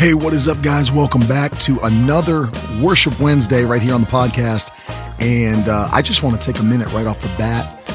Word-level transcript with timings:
Hey, 0.00 0.14
what 0.14 0.32
is 0.32 0.48
up, 0.48 0.62
guys? 0.62 0.90
Welcome 0.90 1.26
back 1.26 1.58
to 1.58 1.78
another 1.82 2.50
Worship 2.80 3.20
Wednesday 3.20 3.66
right 3.66 3.82
here 3.82 3.92
on 3.92 4.00
the 4.00 4.06
podcast. 4.06 4.70
And 5.20 5.68
uh, 5.68 5.90
I 5.92 6.00
just 6.00 6.22
want 6.22 6.40
to 6.40 6.52
take 6.52 6.58
a 6.58 6.64
minute 6.64 6.88
right 6.94 7.06
off 7.06 7.20
the 7.20 7.28
bat 7.36 7.86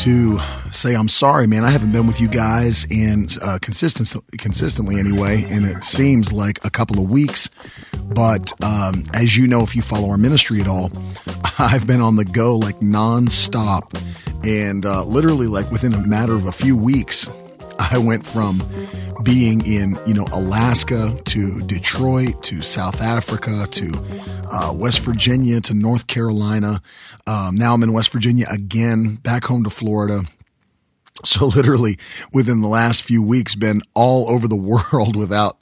to 0.00 0.38
say 0.70 0.94
I'm 0.94 1.08
sorry, 1.08 1.46
man. 1.46 1.64
I 1.64 1.70
haven't 1.70 1.92
been 1.92 2.06
with 2.06 2.20
you 2.20 2.28
guys 2.28 2.84
in 2.90 3.28
uh, 3.40 3.58
consistently, 3.62 4.36
consistently 4.36 5.00
anyway, 5.00 5.44
and 5.48 5.64
it 5.64 5.82
seems 5.82 6.30
like 6.30 6.62
a 6.62 6.68
couple 6.68 7.02
of 7.02 7.10
weeks. 7.10 7.48
But 8.04 8.52
um, 8.62 9.04
as 9.14 9.34
you 9.34 9.46
know, 9.46 9.62
if 9.62 9.74
you 9.74 9.80
follow 9.80 10.10
our 10.10 10.18
ministry 10.18 10.60
at 10.60 10.68
all, 10.68 10.92
I've 11.58 11.86
been 11.86 12.02
on 12.02 12.16
the 12.16 12.26
go 12.26 12.58
like 12.58 12.80
nonstop, 12.80 13.98
and 14.46 14.84
uh, 14.84 15.04
literally 15.04 15.46
like 15.46 15.70
within 15.70 15.94
a 15.94 16.06
matter 16.06 16.34
of 16.34 16.44
a 16.44 16.52
few 16.52 16.76
weeks, 16.76 17.26
I 17.80 17.96
went 17.98 18.26
from 18.26 18.62
being 19.22 19.64
in 19.64 19.96
you 20.06 20.12
know 20.12 20.26
Alaska 20.32 21.18
to 21.24 21.60
Detroit 21.62 22.42
to 22.44 22.60
South 22.60 23.00
Africa 23.00 23.66
to 23.70 23.92
uh, 24.50 24.72
West 24.74 25.00
Virginia 25.00 25.60
to 25.62 25.74
North 25.74 26.06
Carolina. 26.06 26.82
Um, 27.26 27.56
now 27.56 27.72
I'm 27.72 27.82
in 27.82 27.92
West 27.92 28.12
Virginia 28.12 28.46
again, 28.50 29.16
back 29.16 29.44
home 29.44 29.64
to 29.64 29.70
Florida. 29.70 30.22
So 31.22 31.44
literally 31.44 31.98
within 32.32 32.62
the 32.62 32.68
last 32.68 33.02
few 33.02 33.22
weeks, 33.22 33.54
been 33.54 33.82
all 33.92 34.30
over 34.30 34.48
the 34.48 34.56
world 34.92 35.16
without 35.16 35.60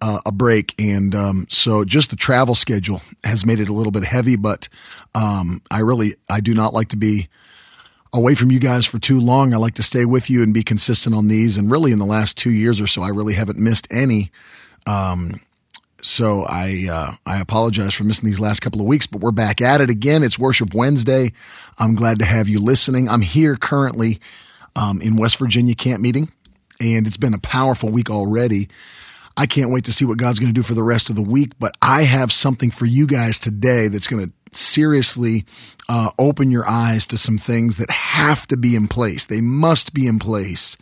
uh, 0.00 0.20
a 0.24 0.32
break, 0.32 0.74
and 0.78 1.14
um, 1.14 1.46
so 1.50 1.84
just 1.84 2.08
the 2.08 2.16
travel 2.16 2.54
schedule 2.54 3.02
has 3.22 3.44
made 3.44 3.60
it 3.60 3.68
a 3.68 3.74
little 3.74 3.90
bit 3.92 4.04
heavy. 4.04 4.36
But 4.36 4.70
um, 5.14 5.60
I 5.70 5.80
really 5.80 6.14
I 6.30 6.40
do 6.40 6.54
not 6.54 6.72
like 6.72 6.88
to 6.88 6.96
be 6.96 7.28
away 8.14 8.34
from 8.36 8.52
you 8.52 8.60
guys 8.60 8.86
for 8.86 8.98
too 8.98 9.20
long. 9.20 9.52
I 9.52 9.56
like 9.56 9.74
to 9.74 9.82
stay 9.82 10.04
with 10.04 10.30
you 10.30 10.42
and 10.42 10.54
be 10.54 10.62
consistent 10.62 11.14
on 11.14 11.28
these. 11.28 11.58
And 11.58 11.70
really, 11.70 11.92
in 11.92 11.98
the 11.98 12.06
last 12.06 12.38
two 12.38 12.52
years 12.52 12.80
or 12.80 12.86
so, 12.86 13.02
I 13.02 13.08
really 13.08 13.34
haven't 13.34 13.58
missed 13.58 13.88
any. 13.90 14.30
Um, 14.86 15.40
so 16.00 16.44
I 16.48 16.86
uh, 16.90 17.12
I 17.26 17.40
apologize 17.40 17.94
for 17.94 18.04
missing 18.04 18.28
these 18.28 18.40
last 18.40 18.60
couple 18.60 18.80
of 18.80 18.86
weeks, 18.86 19.06
but 19.06 19.20
we're 19.20 19.32
back 19.32 19.60
at 19.60 19.80
it 19.80 19.90
again. 19.90 20.22
It's 20.22 20.38
Worship 20.38 20.74
Wednesday. 20.74 21.32
I'm 21.78 21.94
glad 21.94 22.18
to 22.20 22.24
have 22.24 22.48
you 22.48 22.60
listening. 22.60 23.08
I'm 23.08 23.22
here 23.22 23.56
currently 23.56 24.20
um, 24.76 25.00
in 25.00 25.16
West 25.16 25.38
Virginia 25.38 25.74
camp 25.74 26.00
meeting, 26.00 26.30
and 26.78 27.06
it's 27.06 27.16
been 27.16 27.34
a 27.34 27.38
powerful 27.38 27.88
week 27.88 28.10
already. 28.10 28.68
I 29.36 29.46
can't 29.46 29.70
wait 29.70 29.86
to 29.86 29.92
see 29.92 30.04
what 30.04 30.18
God's 30.18 30.38
going 30.38 30.52
to 30.52 30.54
do 30.54 30.62
for 30.62 30.74
the 30.74 30.82
rest 30.82 31.10
of 31.10 31.16
the 31.16 31.22
week, 31.22 31.52
but 31.58 31.74
I 31.82 32.02
have 32.02 32.30
something 32.30 32.70
for 32.70 32.84
you 32.84 33.06
guys 33.06 33.38
today 33.38 33.88
that's 33.88 34.06
going 34.06 34.26
to 34.26 34.32
seriously 34.56 35.44
uh, 35.88 36.10
open 36.18 36.50
your 36.50 36.68
eyes 36.68 37.06
to 37.08 37.18
some 37.18 37.38
things 37.38 37.76
that 37.76 37.90
have 37.90 38.46
to 38.48 38.56
be 38.56 38.74
in 38.74 38.88
place. 38.88 39.24
They 39.24 39.40
must 39.40 39.94
be 39.94 40.06
in 40.06 40.18
place 40.18 40.76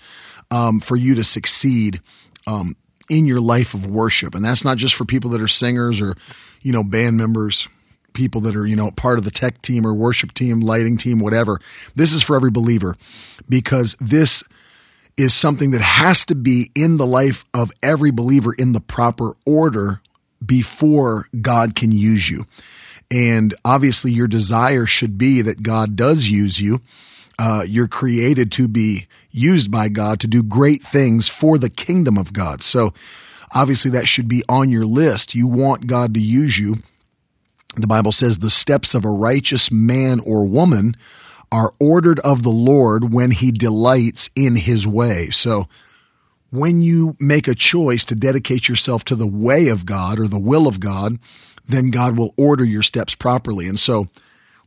um, 0.50 0.80
for 0.80 0.96
you 0.96 1.14
to 1.14 1.24
succeed 1.24 2.00
um, 2.46 2.76
in 3.08 3.26
your 3.26 3.40
life 3.40 3.74
of 3.74 3.86
worship. 3.86 4.34
And 4.34 4.44
that's 4.44 4.64
not 4.64 4.78
just 4.78 4.94
for 4.94 5.04
people 5.04 5.30
that 5.30 5.40
are 5.40 5.48
singers 5.48 6.00
or, 6.00 6.14
you 6.60 6.72
know, 6.72 6.84
band 6.84 7.16
members, 7.16 7.68
people 8.12 8.40
that 8.42 8.54
are, 8.54 8.66
you 8.66 8.76
know, 8.76 8.90
part 8.90 9.18
of 9.18 9.24
the 9.24 9.30
tech 9.30 9.60
team 9.62 9.86
or 9.86 9.94
worship 9.94 10.32
team, 10.32 10.60
lighting 10.60 10.96
team, 10.96 11.18
whatever. 11.18 11.60
This 11.94 12.12
is 12.12 12.22
for 12.22 12.36
every 12.36 12.50
believer 12.50 12.96
because 13.48 13.96
this 14.00 14.44
is 15.16 15.34
something 15.34 15.72
that 15.72 15.80
has 15.80 16.24
to 16.26 16.34
be 16.34 16.70
in 16.74 16.96
the 16.96 17.06
life 17.06 17.44
of 17.52 17.70
every 17.82 18.10
believer 18.10 18.54
in 18.54 18.72
the 18.72 18.80
proper 18.80 19.34
order 19.44 20.00
before 20.44 21.28
God 21.40 21.74
can 21.74 21.92
use 21.92 22.30
you. 22.30 22.44
And 23.12 23.52
obviously, 23.62 24.10
your 24.10 24.26
desire 24.26 24.86
should 24.86 25.18
be 25.18 25.42
that 25.42 25.62
God 25.62 25.96
does 25.96 26.28
use 26.28 26.58
you. 26.58 26.80
Uh, 27.38 27.62
you're 27.66 27.86
created 27.86 28.50
to 28.52 28.68
be 28.68 29.06
used 29.30 29.70
by 29.70 29.90
God 29.90 30.18
to 30.20 30.26
do 30.26 30.42
great 30.42 30.82
things 30.82 31.28
for 31.28 31.58
the 31.58 31.68
kingdom 31.68 32.16
of 32.16 32.32
God. 32.32 32.62
So, 32.62 32.94
obviously, 33.54 33.90
that 33.90 34.08
should 34.08 34.28
be 34.28 34.42
on 34.48 34.70
your 34.70 34.86
list. 34.86 35.34
You 35.34 35.46
want 35.46 35.86
God 35.86 36.14
to 36.14 36.20
use 36.20 36.58
you. 36.58 36.78
The 37.76 37.86
Bible 37.86 38.12
says 38.12 38.38
the 38.38 38.48
steps 38.48 38.94
of 38.94 39.04
a 39.04 39.10
righteous 39.10 39.70
man 39.70 40.18
or 40.20 40.46
woman 40.46 40.94
are 41.50 41.72
ordered 41.78 42.18
of 42.20 42.42
the 42.42 42.48
Lord 42.48 43.12
when 43.12 43.30
he 43.30 43.52
delights 43.52 44.30
in 44.34 44.56
his 44.56 44.86
way. 44.86 45.28
So, 45.28 45.68
when 46.50 46.80
you 46.80 47.14
make 47.20 47.46
a 47.46 47.54
choice 47.54 48.06
to 48.06 48.14
dedicate 48.14 48.70
yourself 48.70 49.04
to 49.04 49.16
the 49.16 49.26
way 49.26 49.68
of 49.68 49.84
God 49.84 50.18
or 50.18 50.28
the 50.28 50.38
will 50.38 50.66
of 50.66 50.80
God, 50.80 51.18
then 51.66 51.90
God 51.90 52.18
will 52.18 52.34
order 52.36 52.64
your 52.64 52.82
steps 52.82 53.14
properly. 53.14 53.68
And 53.68 53.78
so 53.78 54.08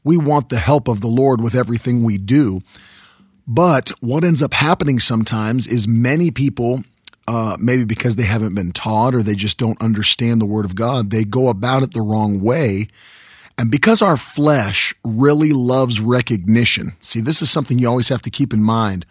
we 0.03 0.17
want 0.17 0.49
the 0.49 0.59
help 0.59 0.87
of 0.87 1.01
the 1.01 1.07
Lord 1.07 1.41
with 1.41 1.55
everything 1.55 2.03
we 2.03 2.17
do. 2.17 2.61
But 3.47 3.89
what 3.99 4.23
ends 4.23 4.41
up 4.41 4.53
happening 4.53 4.99
sometimes 4.99 5.67
is 5.67 5.87
many 5.87 6.31
people, 6.31 6.83
uh, 7.27 7.57
maybe 7.59 7.85
because 7.85 8.15
they 8.15 8.23
haven't 8.23 8.55
been 8.55 8.71
taught 8.71 9.13
or 9.13 9.21
they 9.21 9.35
just 9.35 9.57
don't 9.57 9.81
understand 9.81 10.41
the 10.41 10.45
Word 10.45 10.65
of 10.65 10.75
God, 10.75 11.11
they 11.11 11.23
go 11.23 11.49
about 11.49 11.83
it 11.83 11.93
the 11.93 12.01
wrong 12.01 12.41
way. 12.41 12.87
And 13.57 13.71
because 13.71 14.01
our 14.01 14.17
flesh 14.17 14.93
really 15.03 15.53
loves 15.53 16.01
recognition, 16.01 16.93
see, 17.01 17.21
this 17.21 17.41
is 17.41 17.49
something 17.49 17.79
you 17.79 17.87
always 17.87 18.09
have 18.09 18.21
to 18.23 18.29
keep 18.29 18.53
in 18.53 18.63
mind. 18.63 19.05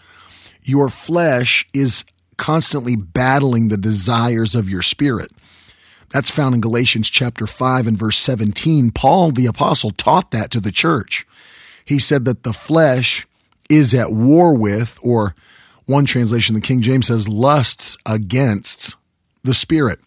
Your 0.63 0.89
flesh 0.89 1.69
is 1.73 2.05
constantly 2.37 2.97
battling 2.97 3.69
the 3.69 3.77
desires 3.77 4.55
of 4.55 4.69
your 4.69 4.83
spirit. 4.83 5.31
That's 6.15 6.31
found 6.31 6.55
in 6.55 6.61
Galatians 6.61 7.11
chapter 7.11 7.45
5 7.45 7.89
and 7.89 7.99
verse 7.99 8.17
17. 8.19 8.93
Paul 8.93 9.33
the 9.33 9.47
apostle 9.47 9.91
taught 9.91 10.31
that 10.31 10.53
to 10.53 10.61
the 10.61 10.71
church. 10.71 11.27
He 11.85 11.99
said 11.99 12.25
that 12.25 12.45
the 12.45 12.53
flesh 12.53 13.27
is 13.69 13.93
at 13.95 14.13
war 14.13 14.55
with, 14.55 14.97
or 15.03 15.35
one 15.87 16.05
translation, 16.05 16.55
the 16.55 16.61
King 16.61 16.83
James 16.83 17.09
says, 17.09 17.29
lusts 17.29 17.97
against 18.07 18.95
the 19.43 19.55
spirit. 19.55 19.99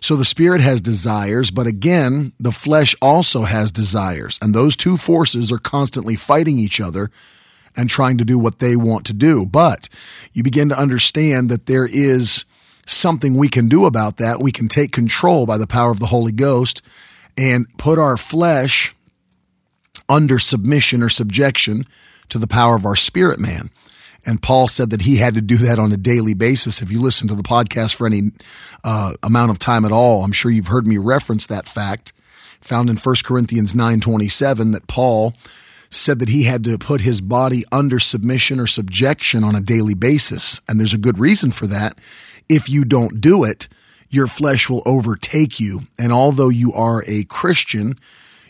So 0.00 0.16
the 0.16 0.24
spirit 0.24 0.60
has 0.60 0.80
desires, 0.80 1.52
but 1.52 1.68
again, 1.68 2.32
the 2.40 2.50
flesh 2.50 2.96
also 3.00 3.42
has 3.42 3.70
desires. 3.70 4.40
And 4.42 4.56
those 4.56 4.76
two 4.76 4.96
forces 4.96 5.52
are 5.52 5.58
constantly 5.58 6.16
fighting 6.16 6.58
each 6.58 6.80
other 6.80 7.12
and 7.76 7.88
trying 7.88 8.18
to 8.18 8.24
do 8.24 8.40
what 8.40 8.58
they 8.58 8.74
want 8.74 9.06
to 9.06 9.12
do. 9.12 9.46
But 9.46 9.88
you 10.32 10.42
begin 10.42 10.68
to 10.70 10.78
understand 10.78 11.48
that 11.48 11.66
there 11.66 11.86
is 11.86 12.44
something 12.86 13.36
we 13.36 13.48
can 13.48 13.68
do 13.68 13.86
about 13.86 14.16
that. 14.18 14.40
We 14.40 14.52
can 14.52 14.68
take 14.68 14.92
control 14.92 15.46
by 15.46 15.58
the 15.58 15.66
power 15.66 15.90
of 15.90 16.00
the 16.00 16.06
Holy 16.06 16.32
Ghost 16.32 16.82
and 17.36 17.66
put 17.78 17.98
our 17.98 18.16
flesh 18.16 18.94
under 20.08 20.38
submission 20.38 21.02
or 21.02 21.08
subjection 21.08 21.84
to 22.28 22.38
the 22.38 22.46
power 22.46 22.76
of 22.76 22.84
our 22.84 22.96
spirit 22.96 23.40
man. 23.40 23.70
And 24.26 24.42
Paul 24.42 24.68
said 24.68 24.90
that 24.90 25.02
he 25.02 25.16
had 25.16 25.34
to 25.34 25.42
do 25.42 25.56
that 25.58 25.78
on 25.78 25.92
a 25.92 25.98
daily 25.98 26.34
basis. 26.34 26.80
If 26.80 26.90
you 26.90 27.00
listen 27.00 27.28
to 27.28 27.34
the 27.34 27.42
podcast 27.42 27.94
for 27.94 28.06
any 28.06 28.30
uh, 28.82 29.14
amount 29.22 29.50
of 29.50 29.58
time 29.58 29.84
at 29.84 29.92
all, 29.92 30.24
I'm 30.24 30.32
sure 30.32 30.50
you've 30.50 30.68
heard 30.68 30.86
me 30.86 30.96
reference 30.96 31.46
that 31.46 31.68
fact 31.68 32.12
found 32.60 32.88
in 32.88 32.96
1 32.96 33.16
Corinthians 33.24 33.74
9:27 33.74 34.72
that 34.72 34.86
Paul 34.86 35.34
said 35.90 36.18
that 36.18 36.30
he 36.30 36.44
had 36.44 36.64
to 36.64 36.78
put 36.78 37.02
his 37.02 37.20
body 37.20 37.64
under 37.70 38.00
submission 38.00 38.58
or 38.58 38.66
subjection 38.66 39.44
on 39.44 39.54
a 39.54 39.60
daily 39.60 39.94
basis. 39.94 40.60
And 40.66 40.80
there's 40.80 40.94
a 40.94 40.98
good 40.98 41.18
reason 41.18 41.52
for 41.52 41.66
that 41.68 41.98
if 42.48 42.68
you 42.68 42.84
don't 42.84 43.20
do 43.20 43.44
it, 43.44 43.68
your 44.08 44.26
flesh 44.26 44.70
will 44.70 44.82
overtake 44.86 45.58
you. 45.58 45.82
And 45.98 46.12
although 46.12 46.48
you 46.48 46.72
are 46.72 47.02
a 47.06 47.24
Christian, 47.24 47.98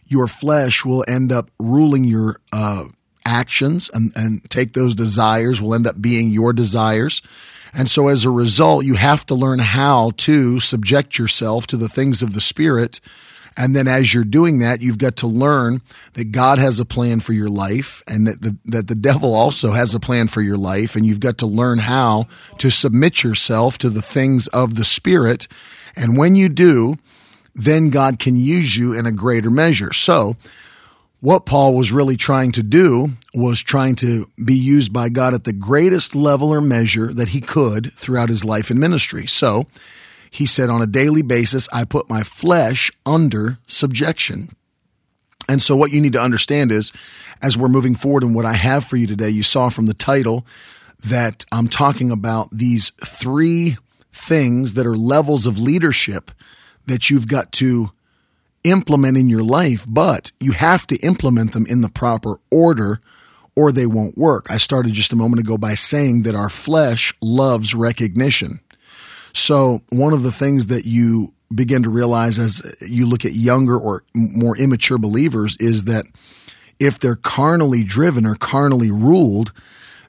your 0.07 0.29
flesh 0.29 0.85
will 0.85 1.05
end 1.09 1.33
up 1.33 1.51
ruling 1.59 2.05
your 2.05 2.41
uh, 2.53 2.85
actions 3.25 3.91
and, 3.93 4.13
and 4.15 4.49
take 4.51 4.75
those 4.75 4.95
desires, 4.95 5.63
will 5.63 5.75
end 5.75 5.87
up 5.87 6.01
being 6.01 6.31
your 6.31 6.53
desires. 6.53 7.23
And 7.73 7.89
so 7.89 8.09
as 8.09 8.25
a 8.25 8.31
result, 8.31 8.85
you 8.85 8.95
have 8.95 9.27
to 9.27 9.35
learn 9.35 9.59
how 9.59 10.13
to 10.19 10.61
subject 10.61 11.19
yourself 11.19 11.67
to 11.69 11.77
the 11.77 11.89
things 11.89 12.23
of 12.23 12.35
the 12.35 12.41
Spirit 12.41 13.01
and 13.57 13.75
then 13.75 13.87
as 13.87 14.13
you're 14.13 14.25
doing 14.25 14.59
that, 14.59 14.83
you've 14.83 14.99
got 14.99 15.17
to 15.17 15.27
learn 15.27 15.81
that 16.15 16.33
God 16.33 16.59
has 16.59 16.81
a 16.81 16.85
plan 16.85 17.21
for 17.21 17.33
your 17.33 17.49
life 17.49 18.03
and 18.09 18.27
that 18.27 18.43
the, 18.43 18.57
that 18.65 18.89
the 18.89 18.95
devil 18.95 19.35
also 19.35 19.73
has 19.73 19.95
a 19.95 20.01
plan 20.01 20.27
for 20.27 20.41
your 20.41 20.57
life. 20.57 20.97
And 20.97 21.07
you've 21.07 21.21
got 21.21 21.39
to 21.39 21.47
learn 21.47 21.79
how 21.79 22.27
to 22.59 22.71
submit 22.71 23.23
yourself 23.23 23.79
to 23.79 23.91
the 23.91 24.03
things 24.03 24.49
of 24.49 24.75
the 24.75 24.85
spirit. 24.85 25.47
And 25.95 26.19
when 26.19 26.35
you 26.35 26.49
do, 26.49 26.97
then 27.55 27.91
God 27.91 28.19
can 28.19 28.37
use 28.37 28.77
you 28.77 28.93
in 28.93 29.07
a 29.07 29.13
greater 29.13 29.51
measure. 29.51 29.93
So, 29.93 30.37
what 31.21 31.47
Paul 31.47 31.75
was 31.75 31.91
really 31.91 32.19
trying 32.19 32.53
to 32.53 32.63
do 32.63 33.13
was 33.33 33.63
trying 33.63 33.95
to 33.95 34.31
be 34.45 34.53
used 34.53 34.93
by 34.93 35.09
God 35.09 35.33
at 35.33 35.45
the 35.45 35.55
greatest 35.55 36.15
level 36.15 36.51
or 36.51 36.61
measure 36.61 37.15
that 37.15 37.31
he 37.31 37.41
could 37.41 37.95
throughout 37.95 38.29
his 38.29 38.45
life 38.45 38.69
and 38.69 38.79
ministry. 38.79 39.27
So, 39.27 39.65
he 40.35 40.47
said, 40.47 40.69
on 40.69 40.83
a 40.83 40.87
daily 40.87 41.23
basis, 41.23 41.69
I 41.73 41.85
put 41.85 42.11
my 42.11 42.25
flesh 42.25 42.91
under 43.07 43.59
subjection. 43.69 44.49
And 45.49 45.63
so, 45.63 45.77
what 45.77 45.93
you 45.93 46.01
need 46.01 46.15
to 46.15 46.21
understand 46.21 46.73
is, 46.73 46.91
as 47.41 47.57
we're 47.57 47.69
moving 47.69 47.95
forward 47.95 48.25
and 48.25 48.35
what 48.35 48.45
I 48.45 48.55
have 48.55 48.85
for 48.85 48.97
you 48.97 49.07
today, 49.07 49.29
you 49.29 49.45
saw 49.45 49.69
from 49.69 49.87
the 49.87 49.95
title 49.95 50.45
that 51.05 51.45
I'm 51.53 51.69
talking 51.69 52.11
about 52.11 52.49
these 52.51 52.91
three 53.05 53.77
things 54.13 54.75
that 54.75 54.89
are 54.89 54.97
levels 54.97 55.47
of 55.47 55.61
leadership 55.61 56.33
that 56.87 57.11
you've 57.11 57.29
got 57.29 57.53
to 57.53 57.93
implement 58.65 59.17
in 59.17 59.29
your 59.29 59.45
life, 59.45 59.87
but 59.89 60.33
you 60.41 60.51
have 60.51 60.85
to 60.89 60.97
implement 60.97 61.53
them 61.53 61.65
in 61.67 61.81
the 61.81 61.89
proper 61.89 62.39
order 62.51 63.01
or 63.55 63.71
they 63.71 63.87
won't 63.87 64.19
work. 64.19 64.51
I 64.51 64.57
started 64.57 64.95
just 64.95 65.13
a 65.13 65.17
moment 65.17 65.39
ago 65.39 65.57
by 65.57 65.75
saying 65.75 66.25
that 66.25 66.35
our 66.35 66.51
flesh 66.51 67.15
loves 67.23 67.73
recognition. 67.73 68.59
So, 69.35 69.83
one 69.91 70.13
of 70.13 70.23
the 70.23 70.33
things 70.33 70.69
that 70.69 70.87
you 70.87 71.35
begin 71.55 71.83
to 71.83 71.91
realize 71.91 72.39
as 72.39 72.63
you 72.81 73.07
look 73.07 73.25
at 73.25 73.33
younger 73.33 73.77
or 73.77 74.05
more 74.15 74.57
immature 74.57 74.99
believers 74.99 75.57
is 75.61 75.85
that 75.85 76.07
if 76.79 76.99
they're 76.99 77.17
carnally 77.17 77.85
driven 77.85 78.27
or 78.27 78.35
carnally 78.35 78.91
ruled, 78.91 79.53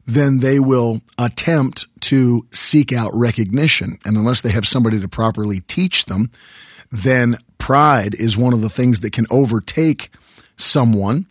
then 0.05 0.39
they 0.39 0.59
will 0.59 1.01
attempt 1.17 1.87
to 2.01 2.45
seek 2.51 2.93
out 2.93 3.11
recognition. 3.13 3.97
And 4.05 4.15
unless 4.15 4.41
they 4.41 4.51
have 4.51 4.67
somebody 4.67 4.99
to 4.99 5.07
properly 5.07 5.59
teach 5.61 6.05
them, 6.05 6.29
then 6.91 7.37
pride 7.57 8.13
is 8.15 8.37
one 8.37 8.53
of 8.53 8.61
the 8.61 8.69
things 8.69 8.99
that 8.99 9.11
can 9.11 9.25
overtake 9.31 10.09
someone. 10.55 11.25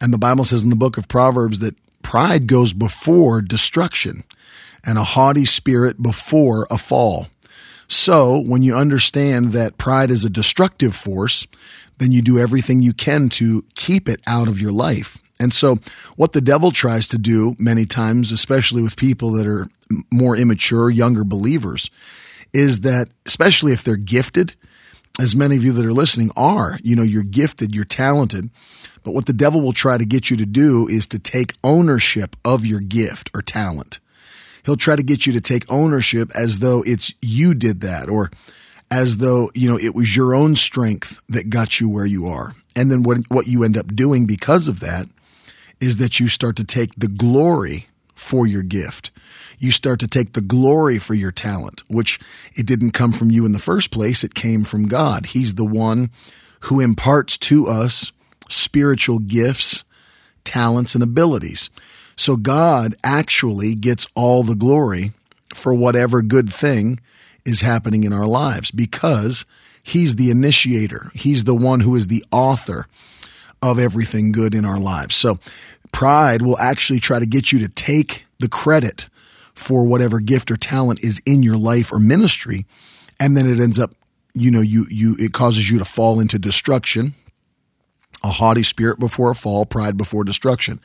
And 0.00 0.12
the 0.12 0.18
Bible 0.18 0.44
says 0.44 0.62
in 0.62 0.70
the 0.70 0.76
book 0.76 0.96
of 0.96 1.08
Proverbs 1.08 1.58
that 1.60 1.74
pride 2.02 2.46
goes 2.46 2.72
before 2.72 3.42
destruction 3.42 4.24
and 4.84 4.98
a 4.98 5.04
haughty 5.04 5.44
spirit 5.44 6.02
before 6.02 6.66
a 6.70 6.78
fall. 6.78 7.26
So 7.90 8.38
when 8.38 8.62
you 8.62 8.76
understand 8.76 9.52
that 9.52 9.76
pride 9.76 10.12
is 10.12 10.24
a 10.24 10.30
destructive 10.30 10.94
force, 10.94 11.48
then 11.98 12.12
you 12.12 12.22
do 12.22 12.38
everything 12.38 12.80
you 12.80 12.92
can 12.92 13.28
to 13.30 13.64
keep 13.74 14.08
it 14.08 14.20
out 14.28 14.46
of 14.46 14.60
your 14.60 14.70
life. 14.70 15.18
And 15.40 15.52
so, 15.52 15.78
what 16.14 16.32
the 16.32 16.40
devil 16.40 16.70
tries 16.70 17.08
to 17.08 17.18
do 17.18 17.56
many 17.58 17.86
times, 17.86 18.30
especially 18.30 18.80
with 18.80 18.96
people 18.96 19.32
that 19.32 19.46
are 19.46 19.66
more 20.12 20.36
immature, 20.36 20.88
younger 20.88 21.24
believers, 21.24 21.90
is 22.52 22.82
that, 22.82 23.08
especially 23.26 23.72
if 23.72 23.82
they're 23.82 23.96
gifted, 23.96 24.54
as 25.18 25.34
many 25.34 25.56
of 25.56 25.64
you 25.64 25.72
that 25.72 25.84
are 25.84 25.92
listening 25.92 26.30
are, 26.36 26.78
you 26.84 26.94
know, 26.94 27.02
you're 27.02 27.24
gifted, 27.24 27.74
you're 27.74 27.84
talented. 27.84 28.50
But 29.02 29.14
what 29.14 29.26
the 29.26 29.32
devil 29.32 29.60
will 29.62 29.72
try 29.72 29.98
to 29.98 30.04
get 30.04 30.30
you 30.30 30.36
to 30.36 30.46
do 30.46 30.86
is 30.86 31.08
to 31.08 31.18
take 31.18 31.54
ownership 31.64 32.36
of 32.44 32.64
your 32.64 32.80
gift 32.80 33.30
or 33.34 33.42
talent. 33.42 33.98
He'll 34.64 34.76
try 34.76 34.96
to 34.96 35.02
get 35.02 35.26
you 35.26 35.32
to 35.32 35.40
take 35.40 35.70
ownership 35.70 36.30
as 36.36 36.58
though 36.58 36.82
it's 36.86 37.14
you 37.20 37.54
did 37.54 37.80
that 37.80 38.08
or 38.08 38.30
as 38.90 39.18
though, 39.18 39.50
you 39.54 39.68
know, 39.68 39.78
it 39.78 39.94
was 39.94 40.16
your 40.16 40.34
own 40.34 40.56
strength 40.56 41.22
that 41.28 41.50
got 41.50 41.80
you 41.80 41.88
where 41.88 42.06
you 42.06 42.26
are. 42.26 42.54
And 42.74 42.90
then 42.90 43.02
what, 43.02 43.18
what 43.28 43.46
you 43.46 43.64
end 43.64 43.76
up 43.76 43.94
doing 43.94 44.26
because 44.26 44.68
of 44.68 44.80
that 44.80 45.06
is 45.80 45.96
that 45.96 46.20
you 46.20 46.28
start 46.28 46.56
to 46.56 46.64
take 46.64 46.94
the 46.96 47.08
glory 47.08 47.86
for 48.14 48.46
your 48.46 48.62
gift. 48.62 49.10
You 49.58 49.70
start 49.70 50.00
to 50.00 50.08
take 50.08 50.32
the 50.32 50.40
glory 50.40 50.98
for 50.98 51.14
your 51.14 51.32
talent, 51.32 51.82
which 51.88 52.18
it 52.54 52.66
didn't 52.66 52.92
come 52.92 53.12
from 53.12 53.30
you 53.30 53.44
in 53.44 53.52
the 53.52 53.58
first 53.58 53.90
place. 53.90 54.24
It 54.24 54.34
came 54.34 54.64
from 54.64 54.88
God. 54.88 55.26
He's 55.26 55.54
the 55.54 55.64
one 55.64 56.10
who 56.60 56.80
imparts 56.80 57.38
to 57.38 57.66
us 57.66 58.12
spiritual 58.48 59.18
gifts, 59.18 59.84
talents, 60.44 60.94
and 60.94 61.02
abilities. 61.02 61.70
So 62.20 62.36
God 62.36 62.96
actually 63.02 63.74
gets 63.74 64.06
all 64.14 64.42
the 64.42 64.54
glory 64.54 65.12
for 65.54 65.72
whatever 65.72 66.20
good 66.20 66.52
thing 66.52 67.00
is 67.46 67.62
happening 67.62 68.04
in 68.04 68.12
our 68.12 68.26
lives 68.26 68.70
because 68.70 69.46
He's 69.82 70.16
the 70.16 70.30
initiator. 70.30 71.10
He's 71.14 71.44
the 71.44 71.54
one 71.54 71.80
who 71.80 71.96
is 71.96 72.08
the 72.08 72.22
author 72.30 72.86
of 73.62 73.78
everything 73.78 74.32
good 74.32 74.54
in 74.54 74.66
our 74.66 74.78
lives. 74.78 75.16
So 75.16 75.38
pride 75.92 76.42
will 76.42 76.58
actually 76.58 77.00
try 77.00 77.20
to 77.20 77.26
get 77.26 77.52
you 77.52 77.58
to 77.60 77.68
take 77.68 78.26
the 78.38 78.50
credit 78.50 79.08
for 79.54 79.84
whatever 79.84 80.20
gift 80.20 80.50
or 80.50 80.58
talent 80.58 81.02
is 81.02 81.22
in 81.24 81.42
your 81.42 81.56
life 81.56 81.90
or 81.90 81.98
ministry. 81.98 82.66
And 83.18 83.34
then 83.34 83.48
it 83.48 83.60
ends 83.60 83.80
up, 83.80 83.94
you 84.34 84.50
know, 84.50 84.60
you, 84.60 84.84
you, 84.90 85.16
it 85.18 85.32
causes 85.32 85.70
you 85.70 85.78
to 85.78 85.86
fall 85.86 86.20
into 86.20 86.38
destruction, 86.38 87.14
a 88.22 88.28
haughty 88.28 88.62
spirit 88.62 89.00
before 89.00 89.30
a 89.30 89.34
fall, 89.34 89.64
pride 89.64 89.96
before 89.96 90.22
destruction. 90.22 90.80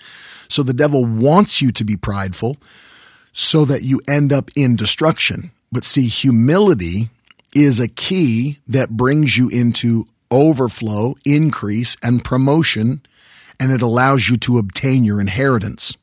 So 0.47 0.63
the 0.63 0.73
devil 0.73 1.05
wants 1.05 1.61
you 1.61 1.71
to 1.71 1.83
be 1.83 1.95
prideful 1.95 2.57
so 3.31 3.65
that 3.65 3.83
you 3.83 4.01
end 4.07 4.31
up 4.31 4.49
in 4.55 4.75
destruction. 4.75 5.51
But 5.71 5.83
see, 5.83 6.07
humility 6.07 7.09
is 7.53 7.79
a 7.79 7.87
key 7.87 8.59
that 8.67 8.91
brings 8.91 9.37
you 9.37 9.49
into 9.49 10.07
overflow, 10.31 11.15
increase, 11.25 11.97
and 12.03 12.23
promotion, 12.23 13.01
and 13.59 13.71
it 13.71 13.81
allows 13.81 14.29
you 14.29 14.37
to 14.37 14.57
obtain 14.57 15.03
your 15.03 15.21
inheritance. 15.21 15.97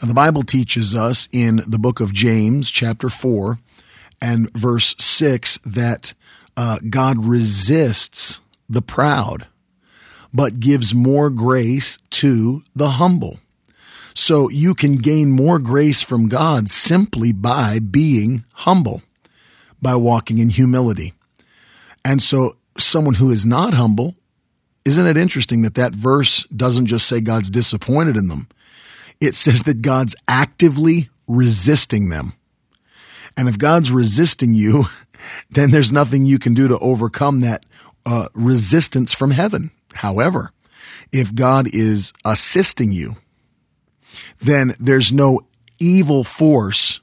Now, 0.00 0.08
the 0.08 0.14
Bible 0.14 0.42
teaches 0.42 0.94
us 0.94 1.28
in 1.32 1.62
the 1.66 1.78
book 1.78 2.00
of 2.00 2.14
James, 2.14 2.70
chapter 2.70 3.08
4, 3.08 3.58
and 4.22 4.50
verse 4.52 4.94
6, 4.98 5.58
that 5.58 6.14
uh, 6.56 6.78
God 6.88 7.24
resists 7.24 8.40
the 8.68 8.82
proud, 8.82 9.46
but 10.32 10.60
gives 10.60 10.94
more 10.94 11.28
grace 11.28 11.98
to 12.10 12.62
the 12.74 12.90
humble. 12.90 13.40
So 14.14 14.50
you 14.50 14.74
can 14.74 14.96
gain 14.96 15.30
more 15.30 15.58
grace 15.58 16.02
from 16.02 16.28
God 16.28 16.68
simply 16.68 17.32
by 17.32 17.78
being 17.78 18.44
humble, 18.54 19.02
by 19.80 19.94
walking 19.94 20.38
in 20.38 20.50
humility. 20.50 21.14
And 22.04 22.22
so 22.22 22.56
someone 22.78 23.14
who 23.14 23.30
is 23.30 23.46
not 23.46 23.74
humble, 23.74 24.14
isn't 24.84 25.06
it 25.06 25.16
interesting 25.16 25.62
that 25.62 25.74
that 25.74 25.94
verse 25.94 26.44
doesn't 26.44 26.86
just 26.86 27.06
say 27.06 27.20
God's 27.20 27.50
disappointed 27.50 28.16
in 28.16 28.28
them? 28.28 28.48
It 29.20 29.34
says 29.34 29.64
that 29.64 29.82
God's 29.82 30.16
actively 30.26 31.10
resisting 31.28 32.08
them. 32.08 32.32
And 33.36 33.48
if 33.48 33.58
God's 33.58 33.92
resisting 33.92 34.54
you, 34.54 34.86
then 35.50 35.70
there's 35.70 35.92
nothing 35.92 36.24
you 36.24 36.38
can 36.38 36.54
do 36.54 36.68
to 36.68 36.78
overcome 36.78 37.40
that 37.40 37.64
uh, 38.06 38.28
resistance 38.34 39.14
from 39.14 39.30
heaven. 39.30 39.70
However, 39.94 40.52
if 41.12 41.34
God 41.34 41.66
is 41.72 42.12
assisting 42.24 42.92
you, 42.92 43.16
then 44.40 44.74
there's 44.78 45.12
no 45.12 45.40
evil 45.78 46.24
force 46.24 47.00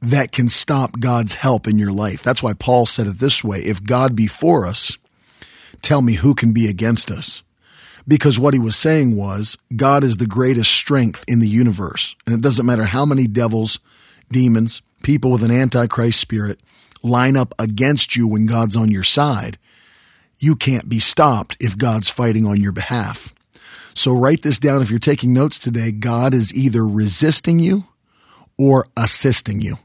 that 0.00 0.32
can 0.32 0.48
stop 0.48 0.98
God's 0.98 1.34
help 1.34 1.68
in 1.68 1.78
your 1.78 1.92
life. 1.92 2.22
That's 2.22 2.42
why 2.42 2.54
Paul 2.54 2.86
said 2.86 3.06
it 3.06 3.18
this 3.18 3.44
way 3.44 3.58
If 3.58 3.84
God 3.84 4.16
be 4.16 4.26
for 4.26 4.66
us, 4.66 4.98
tell 5.80 6.02
me 6.02 6.14
who 6.14 6.34
can 6.34 6.52
be 6.52 6.68
against 6.68 7.10
us. 7.10 7.42
Because 8.06 8.38
what 8.38 8.52
he 8.52 8.58
was 8.58 8.74
saying 8.74 9.16
was, 9.16 9.56
God 9.76 10.02
is 10.02 10.16
the 10.16 10.26
greatest 10.26 10.72
strength 10.72 11.24
in 11.28 11.38
the 11.38 11.46
universe. 11.46 12.16
And 12.26 12.34
it 12.34 12.42
doesn't 12.42 12.66
matter 12.66 12.84
how 12.84 13.04
many 13.04 13.28
devils, 13.28 13.78
demons, 14.30 14.82
people 15.04 15.30
with 15.30 15.44
an 15.44 15.52
antichrist 15.52 16.18
spirit 16.20 16.58
line 17.04 17.36
up 17.36 17.54
against 17.60 18.16
you 18.16 18.26
when 18.26 18.46
God's 18.46 18.76
on 18.76 18.90
your 18.90 19.04
side. 19.04 19.56
You 20.38 20.56
can't 20.56 20.88
be 20.88 20.98
stopped 20.98 21.56
if 21.60 21.78
God's 21.78 22.08
fighting 22.08 22.44
on 22.44 22.60
your 22.60 22.72
behalf. 22.72 23.32
So 23.94 24.16
write 24.16 24.42
this 24.42 24.58
down 24.58 24.82
if 24.82 24.90
you're 24.90 24.98
taking 24.98 25.32
notes 25.32 25.58
today. 25.58 25.92
God 25.92 26.34
is 26.34 26.54
either 26.54 26.86
resisting 26.86 27.58
you 27.58 27.84
or 28.58 28.86
assisting 28.96 29.60
you. 29.60 29.78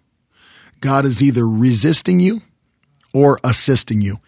God 0.80 1.06
is 1.06 1.24
either 1.24 1.48
resisting 1.48 2.20
you 2.20 2.42
or 3.14 3.40
assisting 3.44 4.02
you. 4.02 4.20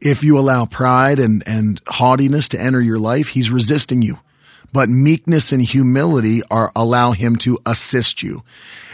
If 0.00 0.22
you 0.22 0.38
allow 0.38 0.66
pride 0.66 1.18
and, 1.18 1.42
and 1.46 1.80
haughtiness 1.88 2.48
to 2.50 2.60
enter 2.60 2.80
your 2.80 2.98
life, 2.98 3.30
he's 3.30 3.50
resisting 3.50 4.02
you. 4.02 4.20
But 4.72 4.88
meekness 4.88 5.52
and 5.52 5.62
humility 5.62 6.42
are 6.50 6.70
allow 6.76 7.12
him 7.12 7.36
to 7.36 7.58
assist 7.64 8.22
you. 8.22 8.42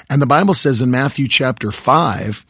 And 0.09 0.23
the 0.23 0.27
Bible 0.27 0.55
says 0.55 0.83
in 0.83 0.91
Matthew 0.91 1.27
chapter 1.29 1.73
5, 1.73 2.45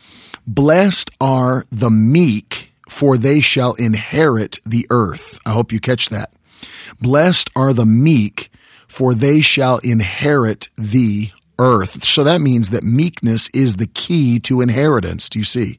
blessed 0.47 1.11
are 1.21 1.65
the 1.71 1.91
meek, 1.91 2.73
for 2.89 3.17
they 3.17 3.41
shall 3.41 3.75
inherit 3.75 4.59
the 4.67 4.87
earth. 4.91 5.39
I 5.47 5.53
hope 5.53 5.73
you 5.73 5.81
catch 5.81 6.09
that. 6.11 6.33
Blessed 7.01 7.51
are 7.57 7.73
the 7.73 7.87
meek, 7.87 8.51
for 8.89 9.15
they 9.15 9.41
shall 9.41 9.79
inherit 9.79 10.69
the 10.77 11.31
earth. 11.59 12.05
So 12.05 12.25
that 12.25 12.41
means 12.41 12.71
that 12.71 12.83
meekness 12.83 13.49
is 13.51 13.77
the 13.77 13.87
key 13.87 14.39
to 14.41 14.61
inheritance. 14.61 15.29
Do 15.29 15.39
you 15.39 15.45
see? 15.45 15.79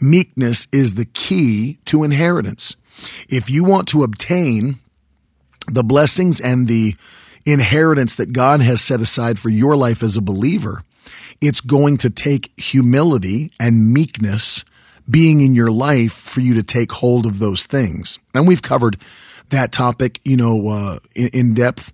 Meekness 0.00 0.66
is 0.72 0.94
the 0.94 1.04
key 1.04 1.78
to 1.86 2.04
inheritance. 2.04 2.76
If 3.28 3.48
you 3.48 3.64
want 3.64 3.88
to 3.88 4.02
obtain 4.02 4.80
the 5.66 5.84
blessings 5.84 6.40
and 6.40 6.68
the 6.68 6.94
inheritance 7.46 8.14
that 8.16 8.32
God 8.32 8.60
has 8.60 8.80
set 8.80 9.00
aside 9.00 9.38
for 9.38 9.50
your 9.50 9.76
life 9.76 10.02
as 10.02 10.16
a 10.16 10.22
believer, 10.22 10.82
it's 11.40 11.60
going 11.60 11.96
to 11.98 12.10
take 12.10 12.58
humility 12.58 13.52
and 13.60 13.92
meekness 13.92 14.64
being 15.08 15.40
in 15.40 15.54
your 15.54 15.70
life 15.70 16.12
for 16.12 16.40
you 16.40 16.54
to 16.54 16.62
take 16.62 16.92
hold 16.92 17.26
of 17.26 17.38
those 17.38 17.66
things. 17.66 18.18
And 18.34 18.48
we've 18.48 18.62
covered 18.62 18.96
that 19.50 19.72
topic, 19.72 20.20
you 20.24 20.36
know, 20.36 20.68
uh, 20.68 20.98
in, 21.14 21.28
in 21.32 21.54
depth 21.54 21.92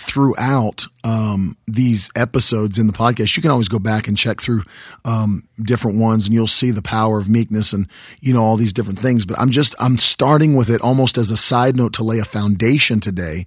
throughout 0.00 0.86
um, 1.04 1.56
these 1.66 2.10
episodes 2.16 2.78
in 2.78 2.86
the 2.86 2.92
podcast. 2.92 3.36
You 3.36 3.42
can 3.42 3.50
always 3.50 3.68
go 3.68 3.78
back 3.78 4.08
and 4.08 4.16
check 4.16 4.40
through 4.40 4.62
um, 5.04 5.44
different 5.62 5.98
ones, 5.98 6.26
and 6.26 6.34
you'll 6.34 6.46
see 6.46 6.70
the 6.70 6.82
power 6.82 7.18
of 7.18 7.28
meekness 7.28 7.72
and 7.72 7.86
you 8.20 8.32
know 8.32 8.42
all 8.42 8.56
these 8.56 8.72
different 8.72 8.98
things. 8.98 9.24
But 9.24 9.38
I'm 9.38 9.50
just 9.50 9.74
I'm 9.78 9.98
starting 9.98 10.56
with 10.56 10.70
it 10.70 10.80
almost 10.80 11.18
as 11.18 11.30
a 11.30 11.36
side 11.36 11.76
note 11.76 11.92
to 11.94 12.04
lay 12.04 12.18
a 12.18 12.24
foundation 12.24 13.00
today. 13.00 13.46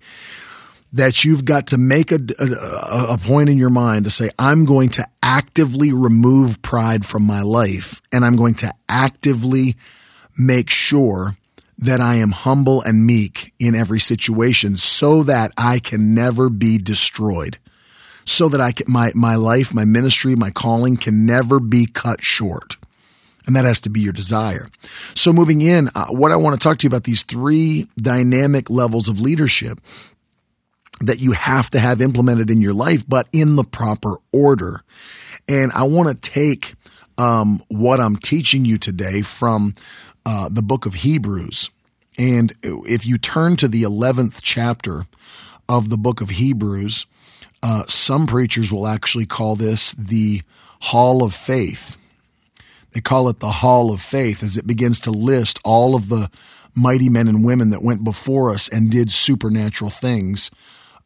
That 0.94 1.26
you've 1.26 1.44
got 1.44 1.66
to 1.68 1.80
make 1.80 2.12
a, 2.12 2.20
a, 2.40 3.14
a 3.14 3.18
point 3.18 3.50
in 3.50 3.58
your 3.58 3.72
mind 3.72 4.06
to 4.06 4.12
say, 4.12 4.30
I'm 4.38 4.64
going 4.64 4.90
to 4.90 5.08
actively 5.24 5.92
remove 5.92 6.62
pride 6.62 7.04
from 7.04 7.24
my 7.24 7.42
life, 7.42 8.00
and 8.12 8.24
I'm 8.24 8.36
going 8.36 8.54
to 8.56 8.72
actively 8.88 9.76
make 10.38 10.70
sure 10.70 11.36
that 11.78 12.02
I 12.02 12.16
am 12.16 12.32
humble 12.32 12.82
and 12.82 13.06
meek 13.06 13.54
in 13.60 13.76
every 13.76 14.00
situation 14.00 14.78
so 14.78 15.24
that 15.24 15.52
I 15.58 15.80
can 15.80 16.14
never 16.14 16.50
be 16.50 16.78
destroyed. 16.78 17.58
So 18.26 18.48
that 18.50 18.62
I 18.62 18.72
can, 18.72 18.92
my, 18.92 19.12
my 19.16 19.36
life, 19.36 19.74
my 19.74 19.86
ministry, 19.86 20.36
my 20.36 20.50
calling 20.50 20.96
can 20.96 21.26
never 21.26 21.60
be 21.60 21.86
cut 21.86 22.24
short. 22.24 22.78
And 23.46 23.56
that 23.56 23.66
has 23.66 23.82
to 23.82 23.90
be 23.90 24.00
your 24.00 24.14
desire. 24.14 24.70
So 25.16 25.34
moving 25.34 25.62
in, 25.62 25.90
uh, 25.94 26.06
what 26.08 26.32
I 26.32 26.38
want 26.38 26.60
to 26.60 26.64
talk 26.64 26.78
to 26.78 26.84
you 26.84 26.88
about 26.88 27.04
these 27.04 27.24
three 27.24 27.90
dynamic 27.98 28.70
levels 28.70 29.10
of 29.10 29.20
leadership 29.20 29.82
that 31.02 31.20
you 31.20 31.34
have 31.34 31.70
to 31.72 31.80
have 31.80 32.02
implemented 32.02 32.50
in 32.50 32.62
your 32.62 32.74
life, 32.74 33.04
but 33.08 33.28
in 33.34 33.58
the 33.58 33.66
proper 33.66 34.16
order. 34.32 34.84
And 35.50 35.72
I 35.74 35.84
want 35.84 36.10
to 36.10 36.32
take 36.32 36.76
um, 37.18 37.62
what 37.68 38.00
I'm 38.00 38.16
teaching 38.16 38.64
you 38.64 38.78
today 38.78 39.22
from 39.22 39.74
uh, 40.26 40.50
the 40.50 40.62
book 40.62 40.86
of 40.86 40.96
Hebrews. 40.96 41.70
And 42.18 42.54
if 42.64 43.06
you 43.06 43.18
turn 43.18 43.56
to 43.58 43.68
the 43.68 43.84
11th 43.84 44.40
chapter 44.42 45.08
of 45.68 45.90
the 45.90 45.98
book 45.98 46.22
of 46.22 46.32
Hebrews, 46.32 47.06
uh, 47.62 47.84
some 47.88 48.28
preachers 48.28 48.72
will 48.72 48.88
actually 48.88 49.26
call 49.26 49.56
this 49.56 49.94
the 49.94 50.42
Hall 50.82 51.24
of 51.24 51.34
Faith. 51.34 51.98
They 52.92 53.02
call 53.02 53.30
it 53.30 53.40
the 53.40 53.50
Hall 53.50 53.92
of 53.92 54.02
Faith 54.02 54.44
as 54.44 54.58
it 54.58 54.68
begins 54.68 55.00
to 55.02 55.12
list 55.12 55.60
all 55.64 55.96
of 55.96 56.10
the 56.10 56.30
mighty 56.76 57.10
men 57.10 57.28
and 57.28 57.44
women 57.44 57.70
that 57.70 57.82
went 57.82 58.04
before 58.04 58.52
us 58.52 58.68
and 58.68 58.92
did 58.92 59.12
supernatural 59.12 59.90
things 59.90 60.52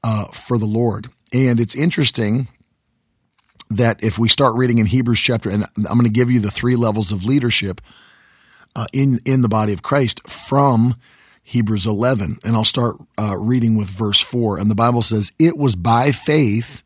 uh, 0.04 0.26
for 0.26 0.58
the 0.58 0.66
Lord. 0.66 1.10
And 1.34 1.60
it's 1.60 1.76
interesting 1.76 2.48
that 3.70 4.04
if 4.04 4.18
we 4.18 4.30
start 4.30 4.56
reading 4.56 4.80
in 4.80 4.86
Hebrews 4.86 5.20
chapter, 5.20 5.50
and 5.50 5.66
I'm 5.78 5.98
going 5.98 6.04
to 6.04 6.10
give 6.10 6.32
you 6.32 6.40
the 6.40 6.52
three 6.52 6.76
levels 6.76 7.12
of 7.12 7.26
leadership 7.26 7.82
uh, 8.78 8.86
in 8.94 9.20
in 9.26 9.42
the 9.42 9.50
body 9.50 9.74
of 9.74 9.82
Christ 9.82 10.26
from 10.30 10.96
Hebrews 11.44 11.86
11, 11.88 12.38
and 12.46 12.56
I'll 12.56 12.64
start 12.64 12.98
uh, 13.18 13.36
reading 13.38 13.76
with 13.76 13.90
verse 13.90 14.22
four. 14.22 14.58
And 14.58 14.70
the 14.70 14.76
Bible 14.76 15.02
says, 15.02 15.34
"It 15.40 15.58
was 15.58 15.76
by 15.76 16.12
faith 16.12 16.84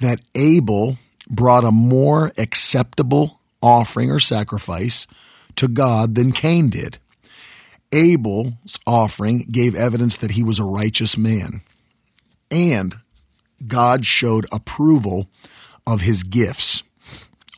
that 0.00 0.20
Abel 0.34 0.96
brought 1.28 1.64
a 1.64 1.70
more 1.70 2.32
acceptable 2.38 3.40
offering 3.62 4.10
or 4.10 4.18
sacrifice 4.18 5.06
to 5.56 5.68
God 5.68 6.14
than 6.14 6.32
Cain 6.32 6.70
did." 6.70 6.98
Abel's 7.92 8.78
offering 8.86 9.46
gave 9.50 9.74
evidence 9.74 10.16
that 10.16 10.32
he 10.32 10.42
was 10.42 10.58
a 10.58 10.64
righteous 10.64 11.16
man, 11.16 11.60
and 12.50 12.96
God 13.66 14.06
showed 14.06 14.46
approval 14.50 15.28
of 15.86 16.00
his 16.00 16.22
gifts. 16.22 16.82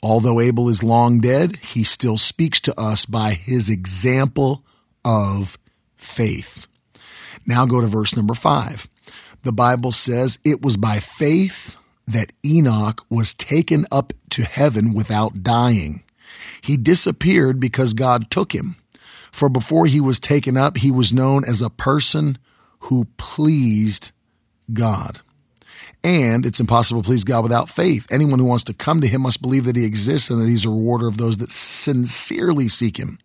Although 0.03 0.41
Abel 0.41 0.69
is 0.69 0.85
long 0.85 1.21
dead, 1.21 1.57
he 1.57 1.83
still 1.83 2.19
speaks 2.19 2.61
to 2.61 2.81
us 2.81 3.05
by 3.05 3.33
his 3.33 3.69
example 3.69 4.65
of 5.05 5.59
faith. 5.97 6.67
Now 7.47 7.67
go 7.67 7.81
to 7.81 7.87
verse 7.87 8.17
number 8.17 8.35
five. 8.35 8.89
The 9.43 9.53
Bible 9.53 9.93
says 9.93 10.39
it 10.45 10.63
was 10.63 10.77
by 10.77 11.01
faith 11.01 11.77
that 12.07 12.33
Enoch 12.45 13.05
was 13.11 13.35
taken 13.35 13.87
up 13.91 14.13
to 14.31 14.43
heaven 14.43 14.95
without 14.95 15.43
dying. 15.43 16.03
He 16.61 16.77
disappeared 16.77 17.61
because 17.61 17.93
God 17.95 18.31
took 18.31 18.55
him. 18.55 18.77
For 19.31 19.49
before 19.49 19.87
he 19.87 20.01
was 20.01 20.21
taken 20.21 20.57
up, 20.57 20.79
he 20.79 20.91
was 20.91 21.13
known 21.13 21.45
as 21.45 21.61
a 21.61 21.71
person 21.71 22.39
who 22.81 23.07
pleased 23.17 24.13
God. 24.73 25.21
And 26.05 26.47
it's 26.47 26.61
impossible 26.61 27.03
to 27.03 27.07
please 27.07 27.25
God 27.25 27.43
without 27.43 27.69
faith. 27.69 28.07
Anyone 28.11 28.39
who 28.39 28.45
wants 28.45 28.65
to 28.65 28.75
come 28.75 29.01
to 29.01 29.09
him 29.09 29.23
must 29.23 29.43
believe 29.43 29.65
that 29.65 29.77
he 29.77 29.85
exists 29.85 30.31
and 30.31 30.41
that 30.41 30.49
he's 30.49 30.65
a 30.65 30.71
rewarder 30.71 31.09
of 31.09 31.17
those 31.17 31.39
that 31.39 31.51
sincerely 31.51 32.69
seek 32.69 32.97
him. 32.97 33.19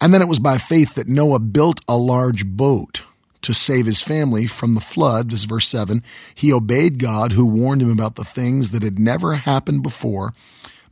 And 0.00 0.12
then 0.12 0.20
it 0.20 0.28
was 0.28 0.38
by 0.38 0.58
faith 0.58 0.94
that 0.96 1.08
Noah 1.08 1.38
built 1.38 1.80
a 1.88 1.96
large 1.96 2.44
boat 2.44 3.02
to 3.42 3.54
save 3.54 3.86
his 3.86 4.02
family 4.02 4.46
from 4.46 4.74
the 4.74 4.80
flood. 4.80 5.30
This 5.30 5.40
is 5.40 5.44
verse 5.44 5.68
7. 5.68 6.02
He 6.34 6.52
obeyed 6.52 6.98
God 6.98 7.32
who 7.32 7.46
warned 7.46 7.80
him 7.80 7.90
about 7.90 8.16
the 8.16 8.24
things 8.24 8.72
that 8.72 8.82
had 8.82 8.98
never 8.98 9.34
happened 9.34 9.82
before. 9.82 10.34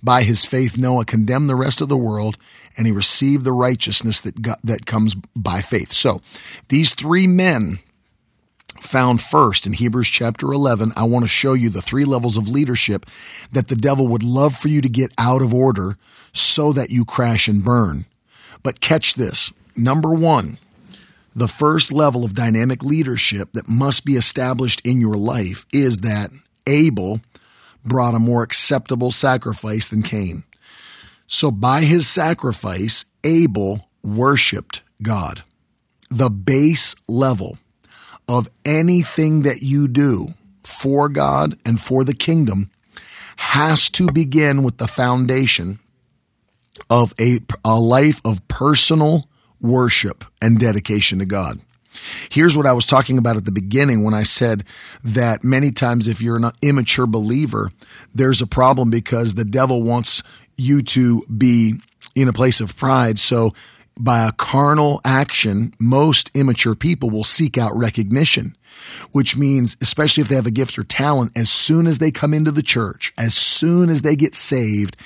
By 0.02 0.22
his 0.22 0.44
faith, 0.44 0.78
Noah 0.78 1.06
condemned 1.06 1.48
the 1.48 1.56
rest 1.56 1.80
of 1.80 1.88
the 1.88 1.96
world 1.96 2.36
and 2.76 2.86
he 2.86 2.92
received 2.92 3.44
the 3.44 3.52
righteousness 3.52 4.20
that, 4.20 4.40
got, 4.40 4.60
that 4.62 4.86
comes 4.86 5.16
by 5.34 5.62
faith. 5.62 5.92
So 5.92 6.20
these 6.68 6.94
three 6.94 7.26
men 7.26 7.80
found 8.86 9.20
first 9.20 9.66
in 9.66 9.72
Hebrews 9.72 10.08
chapter 10.08 10.52
11, 10.52 10.92
I 10.96 11.04
want 11.04 11.24
to 11.24 11.28
show 11.28 11.54
you 11.54 11.70
the 11.70 11.82
three 11.82 12.04
levels 12.04 12.36
of 12.36 12.48
leadership 12.48 13.06
that 13.52 13.68
the 13.68 13.76
devil 13.76 14.06
would 14.08 14.22
love 14.22 14.56
for 14.56 14.68
you 14.68 14.80
to 14.80 14.88
get 14.88 15.12
out 15.18 15.42
of 15.42 15.54
order 15.54 15.96
so 16.32 16.72
that 16.72 16.90
you 16.90 17.04
crash 17.04 17.48
and 17.48 17.64
burn. 17.64 18.06
But 18.62 18.80
catch 18.80 19.14
this. 19.14 19.52
Number 19.76 20.12
one, 20.12 20.58
the 21.34 21.48
first 21.48 21.92
level 21.92 22.24
of 22.24 22.34
dynamic 22.34 22.82
leadership 22.82 23.52
that 23.52 23.68
must 23.68 24.04
be 24.04 24.14
established 24.14 24.86
in 24.86 25.00
your 25.00 25.16
life 25.16 25.66
is 25.72 25.98
that 25.98 26.30
Abel 26.66 27.20
brought 27.84 28.14
a 28.14 28.20
more 28.20 28.42
acceptable 28.42 29.10
sacrifice 29.10 29.88
than 29.88 30.02
Cain. 30.02 30.44
So 31.26 31.50
by 31.50 31.82
his 31.82 32.06
sacrifice, 32.06 33.04
Abel 33.24 33.88
worshiped 34.02 34.82
God. 35.02 35.42
The 36.10 36.30
base 36.30 36.94
level 37.08 37.58
of 38.28 38.50
anything 38.64 39.42
that 39.42 39.62
you 39.62 39.88
do 39.88 40.34
for 40.62 41.08
God 41.08 41.58
and 41.64 41.80
for 41.80 42.04
the 42.04 42.14
kingdom 42.14 42.70
has 43.36 43.90
to 43.90 44.10
begin 44.12 44.62
with 44.62 44.78
the 44.78 44.86
foundation 44.86 45.78
of 46.88 47.14
a, 47.20 47.40
a 47.64 47.78
life 47.78 48.20
of 48.24 48.46
personal 48.48 49.28
worship 49.60 50.24
and 50.40 50.58
dedication 50.58 51.18
to 51.18 51.24
God. 51.24 51.60
Here's 52.28 52.56
what 52.56 52.66
I 52.66 52.72
was 52.72 52.86
talking 52.86 53.18
about 53.18 53.36
at 53.36 53.44
the 53.44 53.52
beginning 53.52 54.02
when 54.02 54.14
I 54.14 54.24
said 54.24 54.64
that 55.04 55.44
many 55.44 55.70
times 55.70 56.08
if 56.08 56.20
you're 56.20 56.36
an 56.36 56.50
immature 56.60 57.06
believer, 57.06 57.70
there's 58.14 58.42
a 58.42 58.46
problem 58.46 58.90
because 58.90 59.34
the 59.34 59.44
devil 59.44 59.82
wants 59.82 60.22
you 60.56 60.82
to 60.82 61.24
be 61.26 61.74
in 62.14 62.28
a 62.28 62.32
place 62.32 62.60
of 62.60 62.76
pride. 62.76 63.18
So 63.18 63.52
by 63.96 64.26
a 64.26 64.32
carnal 64.32 65.00
action, 65.04 65.72
most 65.78 66.30
immature 66.34 66.74
people 66.74 67.10
will 67.10 67.24
seek 67.24 67.56
out 67.56 67.72
recognition, 67.74 68.56
which 69.12 69.36
means, 69.36 69.76
especially 69.80 70.20
if 70.20 70.28
they 70.28 70.34
have 70.34 70.46
a 70.46 70.50
gift 70.50 70.78
or 70.78 70.84
talent, 70.84 71.36
as 71.36 71.50
soon 71.50 71.86
as 71.86 71.98
they 71.98 72.10
come 72.10 72.34
into 72.34 72.50
the 72.50 72.62
church, 72.62 73.12
as 73.16 73.34
soon 73.34 73.88
as 73.88 74.02
they 74.02 74.16
get 74.16 74.34
saved, 74.34 74.96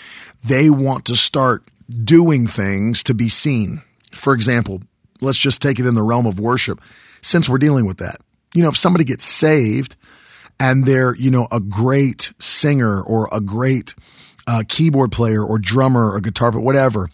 they 0.45 0.71
want 0.71 1.05
to 1.05 1.17
start 1.17 1.65
doing 2.05 2.47
things 2.47 3.03
to 3.03 3.15
be 3.15 3.29
seen. 3.29 3.83
For 4.13 4.33
example, 4.33 4.83
let's 5.21 5.39
just 5.39 5.61
take 5.61 5.79
it 5.79 5.87
in 5.87 5.95
the 5.95 6.03
realm 6.03 6.27
of 6.27 6.41
worship, 6.41 6.81
since 7.21 7.49
we're 7.49 7.59
dealing 7.59 7.87
with 7.87 7.99
that. 7.99 8.17
You 8.55 8.63
know, 8.63 8.71
if 8.71 8.77
somebody 8.77 9.05
gets 9.05 9.25
saved 9.25 9.97
and 10.59 10.87
they're, 10.87 11.15
you 11.15 11.31
know, 11.31 11.47
a 11.53 11.61
great 11.61 12.33
singer 12.39 13.03
or 13.03 13.29
a 13.33 13.41
great 13.41 13.95
uh, 14.47 14.63
keyboard 14.67 15.13
player 15.13 15.45
or 15.45 15.59
drummer 15.59 16.11
or 16.11 16.21
guitar, 16.21 16.51
but 16.51 16.61
whatever, 16.61 17.11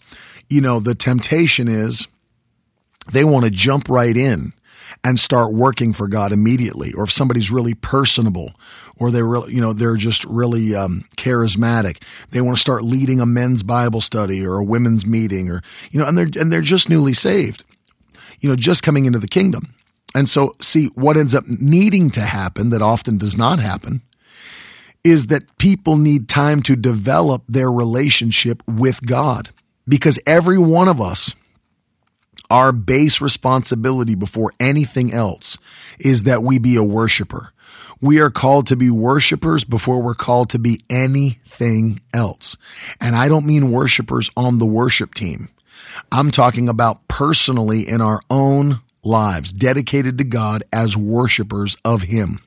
you 0.49 0.61
know, 0.61 0.79
the 0.79 0.95
temptation 0.95 1.67
is 1.67 2.07
they 3.11 3.23
want 3.23 3.45
to 3.45 3.51
jump 3.51 3.89
right 3.89 4.15
in 4.15 4.53
and 5.03 5.19
start 5.19 5.53
working 5.53 5.93
for 5.93 6.07
God 6.07 6.31
immediately. 6.31 6.93
Or 6.93 7.03
if 7.03 7.11
somebody's 7.11 7.51
really 7.51 7.73
personable 7.73 8.53
or 8.97 9.11
they're 9.11 9.25
really, 9.25 9.53
you 9.53 9.61
know, 9.61 9.73
they're 9.73 9.97
just 9.97 10.25
really 10.25 10.75
um, 10.75 11.05
charismatic, 11.17 12.01
they 12.31 12.41
want 12.41 12.57
to 12.57 12.61
start 12.61 12.83
leading 12.83 13.19
a 13.19 13.25
men's 13.25 13.63
Bible 13.63 14.01
study 14.01 14.45
or 14.45 14.57
a 14.57 14.63
women's 14.63 15.05
meeting 15.05 15.49
or, 15.49 15.61
you 15.91 15.99
know, 15.99 16.07
and 16.07 16.17
they're, 16.17 16.29
and 16.39 16.51
they're 16.51 16.61
just 16.61 16.89
newly 16.89 17.13
saved, 17.13 17.63
you 18.39 18.49
know, 18.49 18.55
just 18.55 18.83
coming 18.83 19.05
into 19.05 19.19
the 19.19 19.27
kingdom. 19.27 19.73
And 20.13 20.29
so, 20.29 20.55
see, 20.61 20.87
what 20.95 21.17
ends 21.17 21.35
up 21.35 21.43
needing 21.45 22.09
to 22.11 22.21
happen 22.21 22.69
that 22.69 22.81
often 22.81 23.17
does 23.17 23.37
not 23.37 23.59
happen 23.59 24.01
is 25.03 25.27
that 25.27 25.57
people 25.57 25.97
need 25.97 26.29
time 26.29 26.63
to 26.63 26.75
develop 26.75 27.43
their 27.47 27.71
relationship 27.71 28.63
with 28.65 29.05
God 29.05 29.49
because 29.87 30.19
every 30.25 30.57
one 30.57 30.87
of 30.87 30.99
us, 30.99 31.35
our 32.49 32.71
base 32.71 33.21
responsibility 33.21 34.15
before 34.15 34.53
anything 34.59 35.13
else 35.13 35.57
is 35.99 36.23
that 36.23 36.43
we 36.43 36.59
be 36.59 36.75
a 36.75 36.83
worshiper. 36.83 37.51
We 38.01 38.19
are 38.19 38.29
called 38.29 38.67
to 38.67 38.75
be 38.75 38.89
worshipers 38.89 39.63
before 39.63 40.01
we're 40.01 40.13
called 40.15 40.49
to 40.51 40.59
be 40.59 40.79
anything 40.89 42.01
else. 42.13 42.57
And 43.01 43.15
I 43.15 43.27
don't 43.27 43.45
mean 43.45 43.71
worshipers 43.71 44.29
on 44.35 44.59
the 44.59 44.65
worship 44.65 45.13
team. 45.13 45.49
I'm 46.11 46.29
talking 46.29 46.67
about 46.69 47.07
personally 47.07 47.87
in 47.87 48.01
our 48.01 48.19
own 48.29 48.81
lives, 49.03 49.53
dedicated 49.53 50.17
to 50.17 50.23
God 50.23 50.63
as 50.73 50.97
worshipers 50.97 51.77
of 51.85 52.03
Him. 52.03 52.41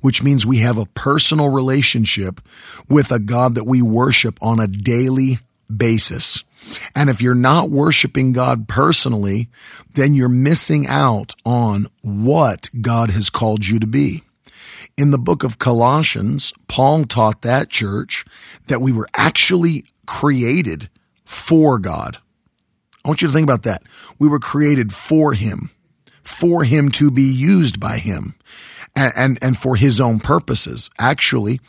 which 0.00 0.22
means 0.22 0.46
we 0.46 0.58
have 0.58 0.78
a 0.78 0.86
personal 0.86 1.48
relationship 1.48 2.40
with 2.88 3.10
a 3.10 3.18
God 3.18 3.54
that 3.54 3.64
we 3.64 3.82
worship 3.82 4.38
on 4.42 4.60
a 4.60 4.68
daily 4.68 5.38
basis. 5.74 6.44
And 6.94 7.10
if 7.10 7.20
you're 7.20 7.34
not 7.34 7.70
worshiping 7.70 8.32
God 8.32 8.68
personally, 8.68 9.48
then 9.94 10.14
you're 10.14 10.28
missing 10.28 10.86
out 10.86 11.34
on 11.44 11.88
what 12.02 12.70
God 12.80 13.10
has 13.10 13.30
called 13.30 13.66
you 13.66 13.78
to 13.78 13.86
be. 13.86 14.22
In 14.96 15.10
the 15.10 15.18
book 15.18 15.42
of 15.42 15.58
Colossians, 15.58 16.52
Paul 16.68 17.04
taught 17.04 17.42
that 17.42 17.68
church 17.68 18.24
that 18.66 18.80
we 18.80 18.92
were 18.92 19.08
actually 19.14 19.84
created 20.06 20.88
for 21.24 21.78
God. 21.78 22.18
I 23.04 23.08
want 23.08 23.20
you 23.20 23.28
to 23.28 23.34
think 23.34 23.44
about 23.46 23.64
that. 23.64 23.82
We 24.18 24.28
were 24.28 24.38
created 24.38 24.94
for 24.94 25.32
Him, 25.34 25.70
for 26.22 26.64
Him 26.64 26.90
to 26.92 27.10
be 27.10 27.22
used 27.22 27.78
by 27.78 27.98
Him 27.98 28.34
and, 28.96 29.38
and, 29.42 29.58
for 29.58 29.76
His 29.76 30.00
own 30.00 30.20
purposes. 30.20 30.90
Actually, 30.98 31.60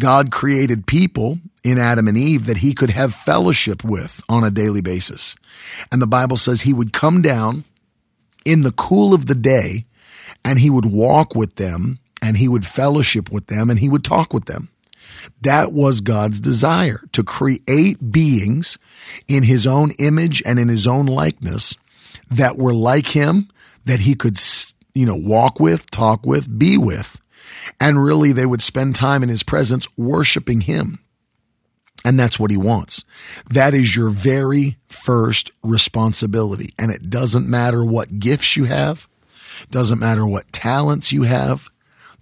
God 0.00 0.30
created 0.30 0.86
people 0.86 1.38
in 1.62 1.78
Adam 1.78 2.08
and 2.08 2.16
Eve 2.16 2.46
that 2.46 2.58
He 2.58 2.74
could 2.74 2.90
have 2.90 3.14
fellowship 3.14 3.84
with 3.84 4.22
on 4.28 4.44
a 4.44 4.50
daily 4.50 4.80
basis. 4.80 5.36
And 5.92 6.00
the 6.00 6.06
Bible 6.06 6.36
says 6.36 6.62
He 6.62 6.72
would 6.72 6.92
come 6.92 7.22
down 7.22 7.64
in 8.44 8.62
the 8.62 8.72
cool 8.72 9.14
of 9.14 9.26
the 9.26 9.34
day 9.34 9.84
and 10.44 10.58
He 10.58 10.70
would 10.70 10.86
walk 10.86 11.34
with 11.34 11.56
them 11.56 11.98
and 12.22 12.36
He 12.36 12.48
would 12.48 12.66
fellowship 12.66 13.30
with 13.30 13.46
them 13.46 13.70
and 13.70 13.78
He 13.78 13.88
would 13.88 14.04
talk 14.04 14.32
with 14.32 14.46
them. 14.46 14.68
That 15.42 15.72
was 15.72 16.00
God's 16.00 16.40
desire 16.40 17.02
to 17.12 17.22
create 17.22 18.12
beings 18.12 18.78
in 19.28 19.42
his 19.42 19.66
own 19.66 19.92
image 19.98 20.42
and 20.44 20.58
in 20.58 20.68
his 20.68 20.86
own 20.86 21.06
likeness 21.06 21.76
that 22.30 22.58
were 22.58 22.74
like 22.74 23.08
him, 23.08 23.48
that 23.84 24.00
he 24.00 24.14
could, 24.14 24.38
you 24.94 25.06
know, 25.06 25.16
walk 25.16 25.60
with, 25.60 25.90
talk 25.90 26.24
with, 26.24 26.58
be 26.58 26.78
with. 26.78 27.20
And 27.80 28.02
really 28.02 28.32
they 28.32 28.46
would 28.46 28.62
spend 28.62 28.94
time 28.94 29.22
in 29.22 29.28
his 29.28 29.42
presence 29.42 29.86
worshiping 29.96 30.62
him. 30.62 31.00
And 32.04 32.18
that's 32.18 32.40
what 32.40 32.50
he 32.50 32.56
wants. 32.56 33.04
That 33.48 33.74
is 33.74 33.94
your 33.94 34.08
very 34.08 34.78
first 34.88 35.52
responsibility. 35.62 36.72
And 36.78 36.90
it 36.90 37.10
doesn't 37.10 37.48
matter 37.48 37.84
what 37.84 38.18
gifts 38.18 38.56
you 38.56 38.64
have. 38.64 39.06
Doesn't 39.70 39.98
matter 39.98 40.26
what 40.26 40.52
talents 40.52 41.12
you 41.12 41.24
have. 41.24 41.68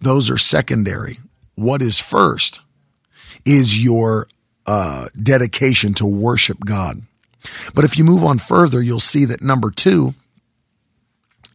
Those 0.01 0.31
are 0.31 0.39
secondary. 0.39 1.21
What 1.55 1.83
is 1.83 2.01
first 2.01 2.61
is 3.45 3.83
your 3.83 4.29
uh, 4.67 5.07
dedication 5.17 5.95
to 5.95 6.07
worship 6.07 6.59
God. 6.65 7.03
But 7.75 7.85
if 7.85 7.97
you 7.97 8.05
move 8.05 8.25
on 8.25 8.39
further, 8.39 8.83
you'll 8.83 9.01
see 9.01 9.25
that 9.25 9.43
number 9.43 9.71
two, 9.71 10.15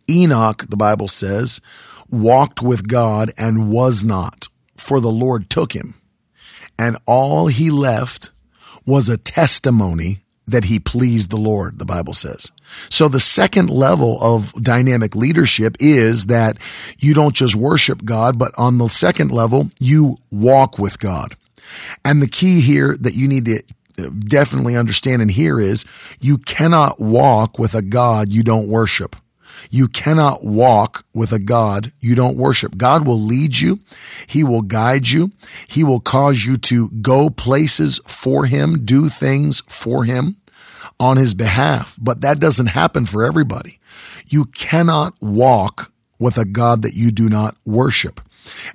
Enoch, 0.10 0.65
the 0.70 0.77
Bible 0.77 1.08
says, 1.08 1.62
walked 2.10 2.62
with 2.62 2.88
God 2.88 3.32
and 3.38 3.70
was 3.70 4.03
not, 4.03 4.48
for 4.75 5.00
the 5.00 5.12
Lord 5.12 5.50
took 5.50 5.74
him. 5.74 5.96
And 6.77 6.98
all 7.06 7.48
he 7.48 7.70
left 7.70 8.32
was 8.86 9.10
a 9.10 9.18
testimony 9.18 10.20
that 10.46 10.65
he 10.65 10.80
pleased 10.80 11.30
the 11.30 11.38
Lord, 11.38 11.80
the 11.80 11.86
Bible 11.86 12.13
says. 12.13 12.51
So 12.89 13.08
the 13.08 13.20
second 13.20 13.70
level 13.70 14.18
of 14.22 14.53
dynamic 14.62 15.15
leadership 15.15 15.77
is 15.80 16.25
that 16.25 16.58
you 17.00 17.13
don't 17.13 17.36
just 17.36 17.56
worship 17.56 18.03
God, 18.03 18.38
but 18.38 18.51
on 18.58 18.77
the 18.77 18.89
second 18.89 19.32
level, 19.32 19.70
you 19.80 20.18
walk 20.32 20.77
with 20.77 21.00
God. 21.00 21.36
And 22.03 22.22
the 22.22 22.27
key 22.27 22.62
here 22.62 22.98
that 22.98 23.13
you 23.13 23.27
need 23.27 23.46
to 23.46 23.63
uh, 23.98 24.10
definitely 24.20 24.75
understand 24.75 25.22
and 25.22 25.32
hear 25.32 25.60
is 25.60 25.86
you 26.20 26.38
cannot 26.38 27.00
walk 27.00 27.58
with 27.58 27.74
a 27.74 27.82
God 27.82 28.32
you 28.32 28.44
don't 28.44 28.68
worship. 28.68 29.15
You 29.70 29.88
cannot 29.88 30.43
walk 30.43 31.05
with 31.13 31.32
a 31.32 31.39
God 31.39 31.91
you 32.00 32.15
don't 32.15 32.38
worship. 32.38 32.77
God 32.77 33.08
will 33.08 33.20
lead 33.20 33.60
you. 33.60 33.79
He 34.27 34.43
will 34.43 34.62
guide 34.62 35.10
you. 35.10 35.32
He 35.67 35.84
will 35.84 36.00
cause 36.00 36.46
you 36.46 36.58
to 36.58 36.89
go 36.89 37.29
places 37.29 38.00
for 38.05 38.46
him, 38.46 38.86
do 38.86 39.10
things 39.10 39.62
for 39.67 40.03
him 40.03 40.38
on 41.00 41.17
his 41.17 41.34
behalf. 41.34 41.98
But 42.01 42.22
that 42.22 42.39
doesn't 42.39 42.67
happen 42.67 43.05
for 43.05 43.24
everybody. 43.24 43.79
You 44.27 44.46
cannot 44.46 45.13
walk 45.22 45.91
with 46.20 46.38
a 46.38 46.46
God 46.46 46.82
that 46.84 46.93
you 46.93 47.12
do 47.12 47.30
not 47.30 47.56
worship. 47.65 48.21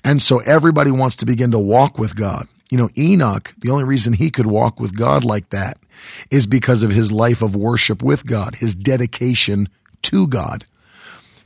And 0.05 0.21
so 0.21 0.41
everybody 0.41 0.91
wants 0.91 1.17
to 1.17 1.27
begin 1.27 1.51
to 1.51 1.59
walk 1.59 1.99
with 1.99 2.17
God. 2.17 2.47
You 2.71 2.79
know, 2.79 2.91
Enoch, 2.99 3.55
the 3.59 3.71
only 3.71 3.85
reason 3.85 4.13
he 4.13 4.31
could 4.31 4.47
walk 4.47 4.79
with 4.79 4.97
God 4.97 5.25
like 5.25 5.51
that 5.51 5.79
is 6.31 6.47
because 6.47 6.83
of 6.83 6.91
his 6.91 7.11
life 7.11 7.43
of 7.43 7.57
worship 7.57 8.03
with 8.03 8.27
God, 8.27 8.57
his 8.57 8.75
dedication 8.75 9.69
to 10.03 10.27
God, 10.27 10.67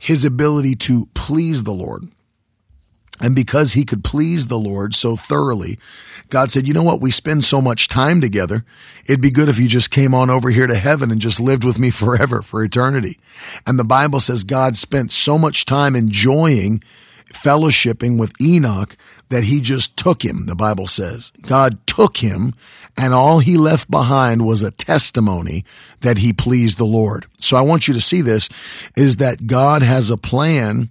his 0.03 0.25
ability 0.25 0.75
to 0.75 1.07
please 1.13 1.63
the 1.63 1.71
Lord. 1.71 2.09
And 3.21 3.33
because 3.33 3.71
he 3.71 3.85
could 3.85 4.03
please 4.03 4.47
the 4.47 4.59
Lord 4.59 4.93
so 4.93 5.15
thoroughly, 5.15 5.79
God 6.29 6.51
said, 6.51 6.67
you 6.67 6.73
know 6.73 6.83
what? 6.83 6.99
We 6.99 7.09
spend 7.09 7.45
so 7.45 7.61
much 7.61 7.87
time 7.87 8.19
together. 8.19 8.65
It'd 9.05 9.21
be 9.21 9.31
good 9.31 9.47
if 9.47 9.57
you 9.57 9.69
just 9.69 9.91
came 9.91 10.13
on 10.13 10.29
over 10.29 10.49
here 10.49 10.67
to 10.67 10.75
heaven 10.75 11.09
and 11.09 11.21
just 11.21 11.39
lived 11.39 11.63
with 11.63 11.79
me 11.79 11.89
forever, 11.89 12.41
for 12.41 12.61
eternity. 12.61 13.17
And 13.65 13.79
the 13.79 13.85
Bible 13.85 14.19
says 14.19 14.43
God 14.43 14.75
spent 14.75 15.09
so 15.13 15.37
much 15.37 15.63
time 15.63 15.95
enjoying 15.95 16.83
fellowshipping 17.33 18.17
with 18.17 18.39
Enoch 18.41 18.95
that 19.29 19.45
he 19.45 19.59
just 19.59 19.97
took 19.97 20.23
him, 20.23 20.45
the 20.45 20.55
Bible 20.55 20.87
says. 20.87 21.31
God 21.41 21.85
took 21.87 22.17
him, 22.17 22.53
and 22.97 23.13
all 23.13 23.39
he 23.39 23.57
left 23.57 23.89
behind 23.89 24.45
was 24.45 24.63
a 24.63 24.71
testimony 24.71 25.65
that 26.01 26.19
he 26.19 26.31
pleased 26.31 26.77
the 26.77 26.85
Lord. 26.85 27.25
So 27.41 27.57
I 27.57 27.61
want 27.61 27.87
you 27.87 27.93
to 27.93 28.01
see 28.01 28.21
this 28.21 28.49
is 28.95 29.17
that 29.17 29.47
God 29.47 29.81
has 29.81 30.09
a 30.09 30.17
plan 30.17 30.89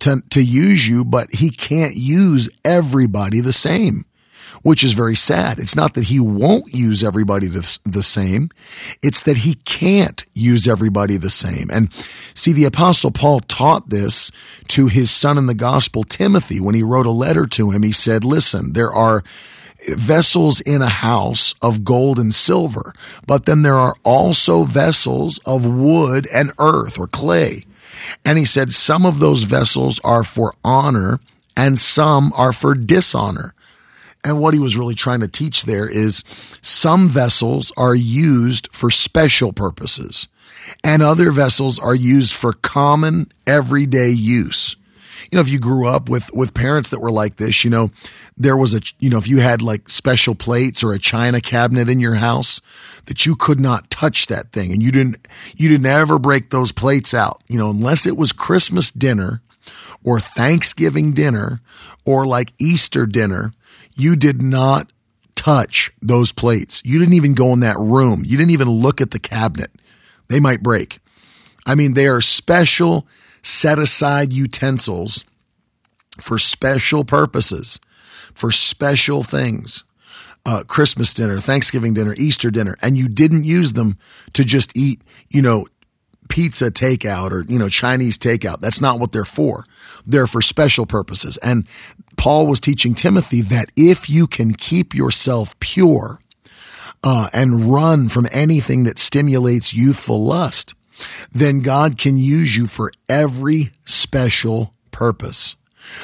to, 0.00 0.22
to 0.30 0.42
use 0.42 0.88
you, 0.88 1.04
but 1.04 1.34
he 1.34 1.50
can't 1.50 1.94
use 1.94 2.48
everybody 2.64 3.40
the 3.40 3.52
same 3.52 4.04
which 4.64 4.82
is 4.82 4.94
very 4.94 5.14
sad. 5.14 5.58
It's 5.58 5.76
not 5.76 5.92
that 5.92 6.04
he 6.04 6.18
won't 6.18 6.72
use 6.72 7.04
everybody 7.04 7.46
the, 7.46 8.02
same. 8.02 8.48
It's 9.02 9.22
that 9.24 9.36
he 9.36 9.56
can't 9.56 10.24
use 10.32 10.66
everybody 10.66 11.18
the 11.18 11.30
same. 11.30 11.68
And 11.70 11.92
see, 12.32 12.52
the 12.52 12.64
apostle 12.64 13.10
Paul 13.10 13.40
taught 13.40 13.90
this 13.90 14.32
to 14.68 14.86
his 14.88 15.10
son 15.10 15.36
in 15.36 15.46
the 15.46 15.54
gospel, 15.54 16.02
Timothy, 16.02 16.60
when 16.60 16.74
he 16.74 16.82
wrote 16.82 17.04
a 17.04 17.10
letter 17.10 17.46
to 17.48 17.70
him. 17.70 17.82
He 17.82 17.92
said, 17.92 18.24
listen, 18.24 18.72
there 18.72 18.90
are 18.90 19.22
vessels 19.86 20.62
in 20.62 20.80
a 20.80 20.88
house 20.88 21.54
of 21.60 21.84
gold 21.84 22.18
and 22.18 22.34
silver, 22.34 22.94
but 23.26 23.44
then 23.44 23.62
there 23.62 23.74
are 23.74 23.94
also 24.02 24.64
vessels 24.64 25.38
of 25.44 25.66
wood 25.66 26.26
and 26.32 26.52
earth 26.58 26.98
or 26.98 27.06
clay. 27.06 27.66
And 28.24 28.38
he 28.38 28.46
said, 28.46 28.72
some 28.72 29.04
of 29.04 29.18
those 29.18 29.42
vessels 29.42 30.00
are 30.02 30.24
for 30.24 30.54
honor 30.64 31.20
and 31.54 31.78
some 31.78 32.32
are 32.34 32.54
for 32.54 32.74
dishonor. 32.74 33.54
And 34.24 34.40
what 34.40 34.54
he 34.54 34.60
was 34.60 34.76
really 34.76 34.94
trying 34.94 35.20
to 35.20 35.28
teach 35.28 35.64
there 35.64 35.88
is 35.88 36.24
some 36.62 37.08
vessels 37.08 37.70
are 37.76 37.94
used 37.94 38.68
for 38.72 38.90
special 38.90 39.52
purposes 39.52 40.28
and 40.82 41.02
other 41.02 41.30
vessels 41.30 41.78
are 41.78 41.94
used 41.94 42.34
for 42.34 42.52
common 42.52 43.30
everyday 43.46 44.10
use. 44.10 44.76
You 45.30 45.36
know, 45.36 45.42
if 45.42 45.50
you 45.50 45.58
grew 45.58 45.86
up 45.86 46.08
with, 46.08 46.32
with 46.32 46.54
parents 46.54 46.90
that 46.90 47.00
were 47.00 47.10
like 47.10 47.36
this, 47.36 47.64
you 47.64 47.70
know, 47.70 47.90
there 48.36 48.56
was 48.56 48.74
a, 48.74 48.80
you 48.98 49.10
know, 49.10 49.18
if 49.18 49.26
you 49.26 49.40
had 49.40 49.62
like 49.62 49.88
special 49.88 50.34
plates 50.34 50.84
or 50.84 50.92
a 50.92 50.98
china 50.98 51.40
cabinet 51.40 51.88
in 51.88 52.00
your 52.00 52.14
house 52.14 52.60
that 53.06 53.26
you 53.26 53.34
could 53.34 53.58
not 53.58 53.90
touch 53.90 54.26
that 54.26 54.52
thing 54.52 54.72
and 54.72 54.82
you 54.82 54.92
didn't, 54.92 55.26
you 55.56 55.68
didn't 55.68 55.86
ever 55.86 56.18
break 56.18 56.50
those 56.50 56.72
plates 56.72 57.14
out, 57.14 57.42
you 57.48 57.58
know, 57.58 57.70
unless 57.70 58.06
it 58.06 58.16
was 58.16 58.32
Christmas 58.32 58.92
dinner 58.92 59.40
or 60.04 60.20
Thanksgiving 60.20 61.12
dinner 61.12 61.60
or 62.04 62.26
like 62.26 62.52
Easter 62.60 63.06
dinner 63.06 63.52
you 63.94 64.16
did 64.16 64.42
not 64.42 64.90
touch 65.34 65.92
those 66.00 66.32
plates. 66.32 66.82
You 66.84 66.98
didn't 66.98 67.14
even 67.14 67.34
go 67.34 67.52
in 67.52 67.60
that 67.60 67.76
room. 67.78 68.22
You 68.24 68.36
didn't 68.36 68.52
even 68.52 68.68
look 68.68 69.00
at 69.00 69.10
the 69.10 69.18
cabinet. 69.18 69.70
They 70.28 70.40
might 70.40 70.62
break. 70.62 71.00
I 71.66 71.74
mean, 71.74 71.94
they 71.94 72.06
are 72.06 72.20
special 72.20 73.06
set 73.42 73.78
aside 73.78 74.32
utensils 74.32 75.24
for 76.20 76.38
special 76.38 77.04
purposes, 77.04 77.80
for 78.34 78.50
special 78.50 79.22
things. 79.22 79.84
Uh, 80.46 80.62
Christmas 80.66 81.14
dinner, 81.14 81.38
Thanksgiving 81.38 81.94
dinner, 81.94 82.14
Easter 82.18 82.50
dinner, 82.50 82.76
and 82.82 82.98
you 82.98 83.08
didn't 83.08 83.44
use 83.44 83.72
them 83.72 83.96
to 84.34 84.44
just 84.44 84.76
eat, 84.76 85.00
you 85.30 85.40
know, 85.40 85.66
pizza 86.28 86.70
takeout 86.70 87.30
or, 87.30 87.44
you 87.48 87.58
know, 87.58 87.70
Chinese 87.70 88.18
takeout. 88.18 88.60
That's 88.60 88.80
not 88.80 89.00
what 89.00 89.10
they're 89.12 89.24
for. 89.24 89.64
They're 90.06 90.26
for 90.26 90.42
special 90.42 90.86
purposes. 90.86 91.36
And 91.38 91.66
Paul 92.16 92.46
was 92.46 92.60
teaching 92.60 92.94
Timothy 92.94 93.40
that 93.42 93.70
if 93.76 94.08
you 94.08 94.26
can 94.26 94.52
keep 94.52 94.94
yourself 94.94 95.58
pure 95.60 96.20
uh, 97.02 97.28
and 97.32 97.70
run 97.70 98.08
from 98.08 98.28
anything 98.32 98.84
that 98.84 98.98
stimulates 98.98 99.74
youthful 99.74 100.24
lust, 100.24 100.74
then 101.32 101.60
God 101.60 101.98
can 101.98 102.16
use 102.18 102.56
you 102.56 102.66
for 102.66 102.92
every 103.08 103.70
special 103.84 104.74
purpose. 104.90 105.56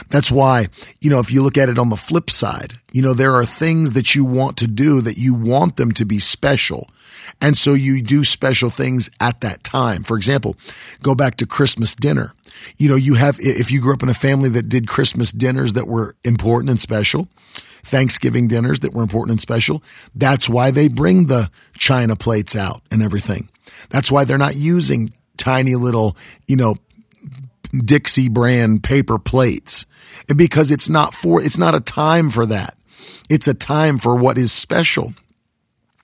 That's 0.09 0.31
why, 0.31 0.69
you 1.01 1.11
know, 1.11 1.21
if 1.21 1.33
you 1.33 1.43
look 1.43 1.57
at 1.57 1.69
it 1.69 1.79
on 1.79 1.89
the 1.89 1.97
flip 1.97 2.29
side, 2.29 2.79
you 2.93 3.01
know, 3.03 3.15
there 3.15 3.35
are 3.35 3.47
things 3.47 3.93
that 3.93 4.15
you 4.15 4.25
want 4.25 4.57
to 4.59 4.67
do 4.67 5.01
that 5.01 5.17
you 5.17 5.35
want 5.35 5.77
them 5.77 5.93
to 5.93 6.05
be 6.05 6.19
special. 6.19 6.89
And 7.41 7.57
so 7.57 7.75
you 7.75 8.03
do 8.03 8.25
special 8.25 8.71
things 8.71 9.11
at 9.21 9.41
that 9.41 9.65
time. 9.65 10.03
For 10.03 10.17
example, 10.17 10.57
go 11.03 11.15
back 11.15 11.37
to 11.37 11.47
Christmas 11.47 11.95
dinner. 11.95 12.35
You 12.77 12.89
know, 12.89 12.97
you 12.97 13.15
have, 13.15 13.37
if 13.41 13.71
you 13.71 13.81
grew 13.81 13.95
up 13.95 14.03
in 14.03 14.09
a 14.09 14.15
family 14.15 14.49
that 14.51 14.69
did 14.69 14.89
Christmas 14.89 15.33
dinners 15.33 15.75
that 15.75 15.87
were 15.87 16.17
important 16.25 16.71
and 16.71 16.81
special, 16.81 17.29
Thanksgiving 17.83 18.49
dinners 18.49 18.81
that 18.81 18.93
were 18.93 19.03
important 19.03 19.33
and 19.33 19.41
special, 19.41 19.83
that's 20.15 20.49
why 20.49 20.71
they 20.71 20.89
bring 20.89 21.27
the 21.27 21.51
china 21.75 22.17
plates 22.17 22.55
out 22.55 22.83
and 22.91 23.03
everything. 23.03 23.49
That's 23.89 24.11
why 24.11 24.25
they're 24.25 24.39
not 24.39 24.57
using 24.57 25.13
tiny 25.37 25.75
little, 25.77 26.17
you 26.47 26.57
know, 26.57 26.77
Dixie 27.73 28.29
brand 28.29 28.83
paper 28.83 29.19
plates 29.19 29.87
because 30.35 30.71
it's 30.71 30.89
not 30.89 31.15
for, 31.15 31.41
it's 31.41 31.59
not 31.59 31.75
a 31.75 31.81
time 31.81 32.31
for 32.31 32.45
that. 32.47 32.77
It's 33.29 33.49
a 33.49 33.55
time 33.55 33.99
for 33.99 34.17
what 34.17 34.37
is 34.37 34.53
special. 34.53 35.15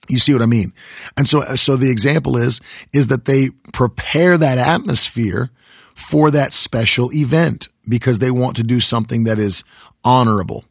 You 0.08 0.18
see 0.18 0.32
what 0.32 0.42
I 0.42 0.46
mean? 0.46 0.72
And 1.16 1.28
so, 1.28 1.40
so 1.56 1.76
the 1.76 1.90
example 1.90 2.36
is, 2.36 2.60
is 2.92 3.08
that 3.08 3.24
they 3.24 3.50
prepare 3.72 4.38
that 4.38 4.58
atmosphere 4.58 5.50
for 5.96 6.30
that 6.30 6.52
special 6.52 7.12
event 7.12 7.68
because 7.88 8.18
they 8.18 8.30
want 8.30 8.54
to 8.56 8.62
do 8.62 8.78
something 8.78 9.24
that 9.24 9.38
is 9.38 9.64
honorable. 10.04 10.64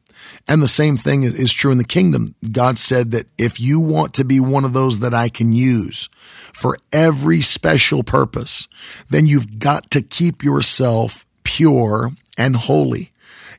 And 0.48 0.62
the 0.62 0.68
same 0.68 0.98
thing 0.98 1.24
is 1.24 1.52
true 1.52 1.72
in 1.72 1.78
the 1.78 1.84
kingdom. 1.84 2.36
God 2.52 2.78
said 2.78 3.12
that 3.12 3.28
if 3.38 3.60
you 3.60 3.80
want 3.80 4.14
to 4.16 4.24
be 4.24 4.40
one 4.40 4.64
of 4.64 4.74
those 4.74 5.00
that 5.00 5.14
I 5.14 5.30
can 5.30 5.54
use 5.54 6.08
for 6.54 6.78
every 6.92 7.42
special 7.42 8.04
purpose, 8.04 8.68
then 9.10 9.28
you've 9.28 9.60
got 9.60 9.90
to 9.92 10.02
keep 10.02 10.44
yourself 10.44 11.26
pure 11.44 12.12
and 12.38 12.56
holy. 12.56 13.12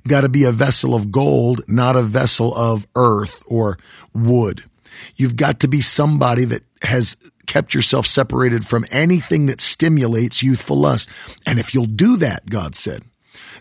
Got 0.06 0.20
to 0.20 0.28
be 0.28 0.44
a 0.44 0.52
vessel 0.52 0.94
of 0.94 1.10
gold, 1.10 1.62
not 1.66 1.96
a 1.96 2.02
vessel 2.02 2.54
of 2.54 2.86
earth 2.94 3.42
or 3.46 3.76
wood. 4.14 4.64
You've 5.16 5.36
got 5.36 5.60
to 5.60 5.68
be 5.68 5.80
somebody 5.80 6.44
that 6.44 6.62
has 6.82 7.16
kept 7.46 7.74
yourself 7.74 8.06
separated 8.06 8.66
from 8.66 8.84
anything 8.90 9.46
that 9.46 9.60
stimulates 9.60 10.42
youthful 10.42 10.76
lust. 10.76 11.08
And 11.46 11.58
if 11.58 11.74
you'll 11.74 11.86
do 11.86 12.16
that, 12.18 12.50
God 12.50 12.74
said, 12.74 13.02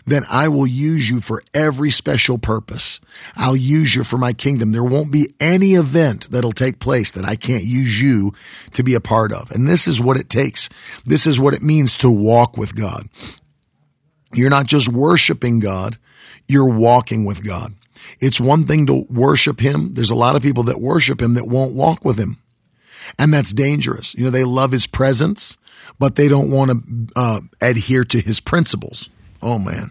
then 0.06 0.24
I 0.30 0.48
will 0.48 0.66
use 0.66 1.10
you 1.10 1.20
for 1.20 1.42
every 1.52 1.90
special 1.90 2.38
purpose. 2.38 3.00
I'll 3.34 3.56
use 3.56 3.94
you 3.96 4.04
for 4.04 4.18
my 4.18 4.32
kingdom. 4.32 4.70
There 4.70 4.84
won't 4.84 5.10
be 5.10 5.28
any 5.40 5.74
event 5.74 6.30
that'll 6.30 6.52
take 6.52 6.78
place 6.78 7.10
that 7.10 7.24
I 7.24 7.34
can't 7.34 7.64
use 7.64 8.00
you 8.00 8.32
to 8.72 8.84
be 8.84 8.94
a 8.94 9.00
part 9.00 9.32
of. 9.32 9.50
And 9.50 9.66
this 9.66 9.88
is 9.88 10.00
what 10.00 10.16
it 10.16 10.28
takes. 10.28 10.68
This 11.04 11.26
is 11.26 11.40
what 11.40 11.54
it 11.54 11.62
means 11.62 11.96
to 11.98 12.10
walk 12.10 12.56
with 12.56 12.76
God. 12.76 13.08
You're 14.32 14.50
not 14.50 14.66
just 14.66 14.88
worshiping 14.88 15.58
God, 15.58 15.98
you're 16.46 16.68
walking 16.68 17.24
with 17.24 17.44
God. 17.44 17.74
It's 18.20 18.40
one 18.40 18.64
thing 18.64 18.86
to 18.86 19.06
worship 19.10 19.60
Him. 19.60 19.94
There's 19.94 20.10
a 20.10 20.16
lot 20.16 20.36
of 20.36 20.42
people 20.42 20.64
that 20.64 20.80
worship 20.80 21.20
Him 21.20 21.34
that 21.34 21.48
won't 21.48 21.74
walk 21.74 22.04
with 22.04 22.18
Him. 22.18 22.38
And 23.18 23.32
that's 23.32 23.52
dangerous. 23.52 24.14
You 24.14 24.24
know, 24.24 24.30
they 24.30 24.44
love 24.44 24.72
His 24.72 24.86
presence, 24.86 25.58
but 25.98 26.16
they 26.16 26.28
don't 26.28 26.50
want 26.50 26.70
to 26.70 27.06
uh, 27.16 27.40
adhere 27.60 28.04
to 28.04 28.20
His 28.20 28.40
principles. 28.40 29.08
Oh 29.42 29.58
man. 29.58 29.90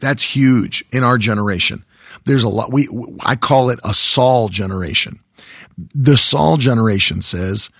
That's 0.00 0.36
huge 0.36 0.84
in 0.92 1.02
our 1.02 1.18
generation. 1.18 1.84
There's 2.24 2.44
a 2.44 2.48
lot. 2.48 2.72
We, 2.72 2.88
I 3.20 3.36
call 3.36 3.70
it 3.70 3.80
a 3.84 3.94
Saul 3.94 4.48
generation. 4.48 5.20
The 5.94 6.16
Saul 6.16 6.56
generation 6.56 7.22
says, 7.22 7.70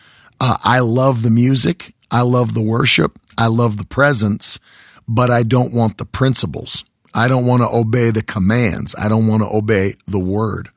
uh, 0.41 0.57
I 0.65 0.81
love 0.81 1.23
the 1.23 1.31
music. 1.31 1.95
I 2.11 2.23
love 2.23 2.55
the 2.55 2.63
worship. 2.63 3.19
I 3.39 3.49
love 3.49 3.77
the 3.77 3.85
presence, 3.85 4.61
but 5.09 5.31
I 5.31 5.43
don't 5.43 5.75
want 5.75 5.99
the 5.99 6.05
principles. 6.05 6.85
I 7.15 7.29
don't 7.29 7.47
want 7.47 7.63
to 7.63 7.69
obey 7.69 8.11
the 8.11 8.23
commands. 8.23 8.95
I 8.99 9.09
don't 9.09 9.27
want 9.27 9.43
to 9.43 9.49
obey 9.49 9.95
the 10.07 10.19
word. 10.19 10.71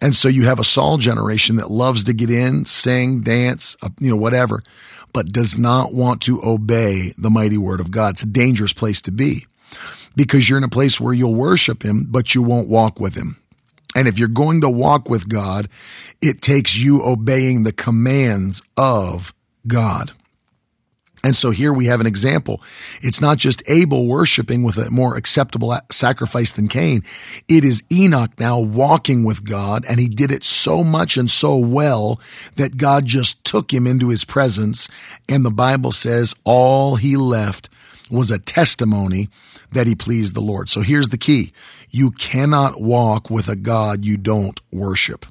And 0.00 0.14
so 0.14 0.28
you 0.28 0.44
have 0.44 0.58
a 0.58 0.64
Saul 0.64 0.98
generation 0.98 1.56
that 1.56 1.70
loves 1.70 2.04
to 2.04 2.12
get 2.12 2.30
in, 2.30 2.64
sing, 2.64 3.20
dance, 3.20 3.76
uh, 3.82 3.90
you 3.98 4.10
know, 4.10 4.16
whatever, 4.16 4.62
but 5.12 5.32
does 5.32 5.58
not 5.58 5.92
want 5.92 6.22
to 6.22 6.40
obey 6.42 7.12
the 7.18 7.30
mighty 7.30 7.58
word 7.58 7.80
of 7.80 7.90
God. 7.90 8.14
It's 8.14 8.22
a 8.22 8.26
dangerous 8.26 8.72
place 8.72 9.00
to 9.02 9.12
be 9.12 9.46
because 10.16 10.48
you're 10.48 10.58
in 10.58 10.64
a 10.64 10.68
place 10.68 11.00
where 11.00 11.14
you'll 11.14 11.34
worship 11.34 11.84
him, 11.84 12.06
but 12.08 12.34
you 12.34 12.42
won't 12.42 12.68
walk 12.68 13.00
with 13.00 13.14
him. 13.14 13.38
And 13.94 14.08
if 14.08 14.18
you're 14.18 14.28
going 14.28 14.62
to 14.62 14.70
walk 14.70 15.10
with 15.10 15.28
God, 15.28 15.68
it 16.20 16.40
takes 16.40 16.76
you 16.76 17.02
obeying 17.04 17.62
the 17.62 17.72
commands 17.72 18.62
of 18.76 19.34
God. 19.66 20.12
And 21.24 21.36
so 21.36 21.50
here 21.50 21.72
we 21.72 21.86
have 21.86 22.00
an 22.00 22.06
example. 22.06 22.60
It's 23.00 23.20
not 23.20 23.38
just 23.38 23.62
Abel 23.68 24.06
worshiping 24.06 24.62
with 24.62 24.76
a 24.76 24.90
more 24.90 25.16
acceptable 25.16 25.76
sacrifice 25.90 26.50
than 26.50 26.66
Cain. 26.66 27.04
It 27.48 27.64
is 27.64 27.84
Enoch 27.92 28.32
now 28.40 28.58
walking 28.58 29.22
with 29.22 29.44
God, 29.44 29.84
and 29.88 30.00
he 30.00 30.08
did 30.08 30.32
it 30.32 30.42
so 30.42 30.82
much 30.82 31.16
and 31.16 31.30
so 31.30 31.56
well 31.56 32.20
that 32.56 32.76
God 32.76 33.06
just 33.06 33.44
took 33.44 33.72
him 33.72 33.86
into 33.86 34.08
his 34.08 34.24
presence. 34.24 34.88
And 35.28 35.44
the 35.44 35.50
Bible 35.50 35.92
says 35.92 36.34
all 36.44 36.96
he 36.96 37.16
left 37.16 37.68
was 38.10 38.30
a 38.30 38.38
testimony 38.38 39.28
that 39.72 39.86
he 39.86 39.94
pleased 39.94 40.34
the 40.34 40.40
Lord. 40.40 40.68
So 40.68 40.80
here's 40.82 41.08
the 41.08 41.18
key. 41.18 41.52
You 41.90 42.10
cannot 42.10 42.80
walk 42.80 43.30
with 43.30 43.48
a 43.48 43.56
God 43.56 44.04
you 44.04 44.16
don't 44.16 44.60
worship. 44.70 45.24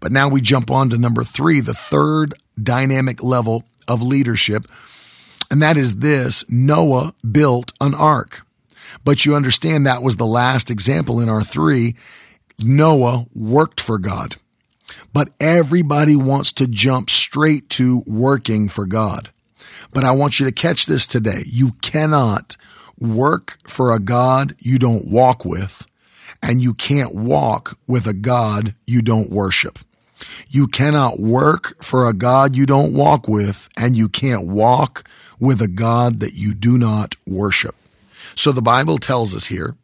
But 0.00 0.12
now 0.12 0.28
we 0.28 0.40
jump 0.40 0.70
on 0.70 0.90
to 0.90 0.98
number 0.98 1.24
three, 1.24 1.60
the 1.60 1.74
third 1.74 2.34
dynamic 2.62 3.22
level 3.22 3.64
of 3.88 4.02
leadership. 4.02 4.66
And 5.52 5.60
that 5.60 5.76
is 5.76 5.96
this 5.96 6.46
Noah 6.48 7.14
built 7.30 7.74
an 7.78 7.94
ark. 7.94 8.46
But 9.04 9.26
you 9.26 9.36
understand 9.36 9.86
that 9.86 10.02
was 10.02 10.16
the 10.16 10.24
last 10.24 10.70
example 10.70 11.20
in 11.20 11.28
our 11.28 11.44
three. 11.44 11.94
Noah 12.58 13.26
worked 13.34 13.78
for 13.78 13.98
God. 13.98 14.36
But 15.12 15.28
everybody 15.38 16.16
wants 16.16 16.54
to 16.54 16.66
jump 16.66 17.10
straight 17.10 17.68
to 17.70 18.02
working 18.06 18.70
for 18.70 18.86
God. 18.86 19.30
But 19.92 20.04
I 20.04 20.12
want 20.12 20.40
you 20.40 20.46
to 20.46 20.52
catch 20.52 20.86
this 20.86 21.06
today. 21.06 21.42
You 21.44 21.72
cannot 21.82 22.56
work 22.98 23.58
for 23.64 23.92
a 23.92 23.98
God 23.98 24.56
you 24.58 24.78
don't 24.78 25.06
walk 25.06 25.44
with, 25.44 25.86
and 26.42 26.62
you 26.62 26.72
can't 26.72 27.14
walk 27.14 27.78
with 27.86 28.06
a 28.06 28.14
God 28.14 28.74
you 28.86 29.02
don't 29.02 29.30
worship. 29.30 29.78
You 30.48 30.66
cannot 30.66 31.20
work 31.20 31.82
for 31.82 32.08
a 32.08 32.12
God 32.12 32.56
you 32.56 32.66
don't 32.66 32.94
walk 32.94 33.28
with, 33.28 33.68
and 33.76 33.96
you 33.96 34.08
can't 34.08 34.46
walk 34.46 35.08
with 35.38 35.60
a 35.60 35.68
God 35.68 36.20
that 36.20 36.34
you 36.34 36.54
do 36.54 36.78
not 36.78 37.16
worship. 37.26 37.74
So 38.34 38.52
the 38.52 38.62
Bible 38.62 38.98
tells 38.98 39.34
us 39.34 39.46
here 39.46 39.76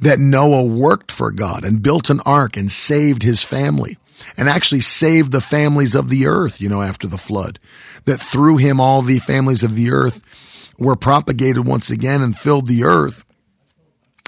that 0.00 0.18
Noah 0.18 0.64
worked 0.64 1.12
for 1.12 1.30
God 1.30 1.64
and 1.64 1.82
built 1.82 2.10
an 2.10 2.20
ark 2.26 2.56
and 2.56 2.70
saved 2.70 3.22
his 3.22 3.42
family 3.42 3.96
and 4.36 4.48
actually 4.48 4.80
saved 4.80 5.32
the 5.32 5.40
families 5.40 5.94
of 5.94 6.08
the 6.08 6.26
earth, 6.26 6.60
you 6.60 6.68
know, 6.68 6.82
after 6.82 7.06
the 7.06 7.18
flood. 7.18 7.58
That 8.04 8.20
through 8.20 8.56
him, 8.56 8.80
all 8.80 9.02
the 9.02 9.20
families 9.20 9.62
of 9.62 9.74
the 9.74 9.90
earth 9.90 10.22
were 10.78 10.96
propagated 10.96 11.66
once 11.66 11.90
again 11.90 12.22
and 12.22 12.36
filled 12.36 12.66
the 12.66 12.84
earth. 12.84 13.24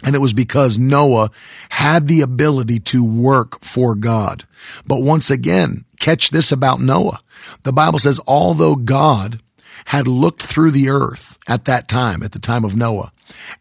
And 0.05 0.15
it 0.15 0.21
was 0.21 0.33
because 0.33 0.79
Noah 0.79 1.31
had 1.69 2.07
the 2.07 2.21
ability 2.21 2.79
to 2.81 3.05
work 3.05 3.63
for 3.63 3.95
God. 3.95 4.47
But 4.87 5.03
once 5.03 5.31
again, 5.31 5.85
catch 5.99 6.31
this 6.31 6.51
about 6.51 6.81
Noah. 6.81 7.21
The 7.63 7.73
Bible 7.73 7.99
says, 7.99 8.21
although 8.27 8.77
God 8.77 9.41
had 9.87 10.07
looked 10.07 10.43
through 10.43 10.71
the 10.71 10.89
earth 10.89 11.39
at 11.49 11.65
that 11.67 11.89
time, 11.89 12.23
at 12.23 12.33
the 12.33 12.39
time 12.39 12.65
of 12.65 12.77
Noah, 12.77 13.13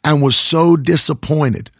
and 0.04 0.22
was 0.22 0.36
so 0.36 0.78
disappointed 0.78 1.72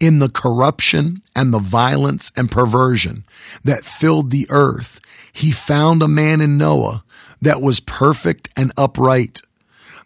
in 0.00 0.18
the 0.18 0.28
corruption 0.28 1.22
and 1.34 1.52
the 1.52 1.58
violence 1.58 2.32
and 2.36 2.50
perversion 2.50 3.24
that 3.64 3.84
filled 3.84 4.30
the 4.30 4.46
earth, 4.50 5.00
he 5.32 5.50
found 5.50 6.02
a 6.02 6.08
man 6.08 6.40
in 6.40 6.58
Noah 6.58 7.04
that 7.40 7.62
was 7.62 7.80
perfect 7.80 8.48
and 8.56 8.72
upright 8.76 9.40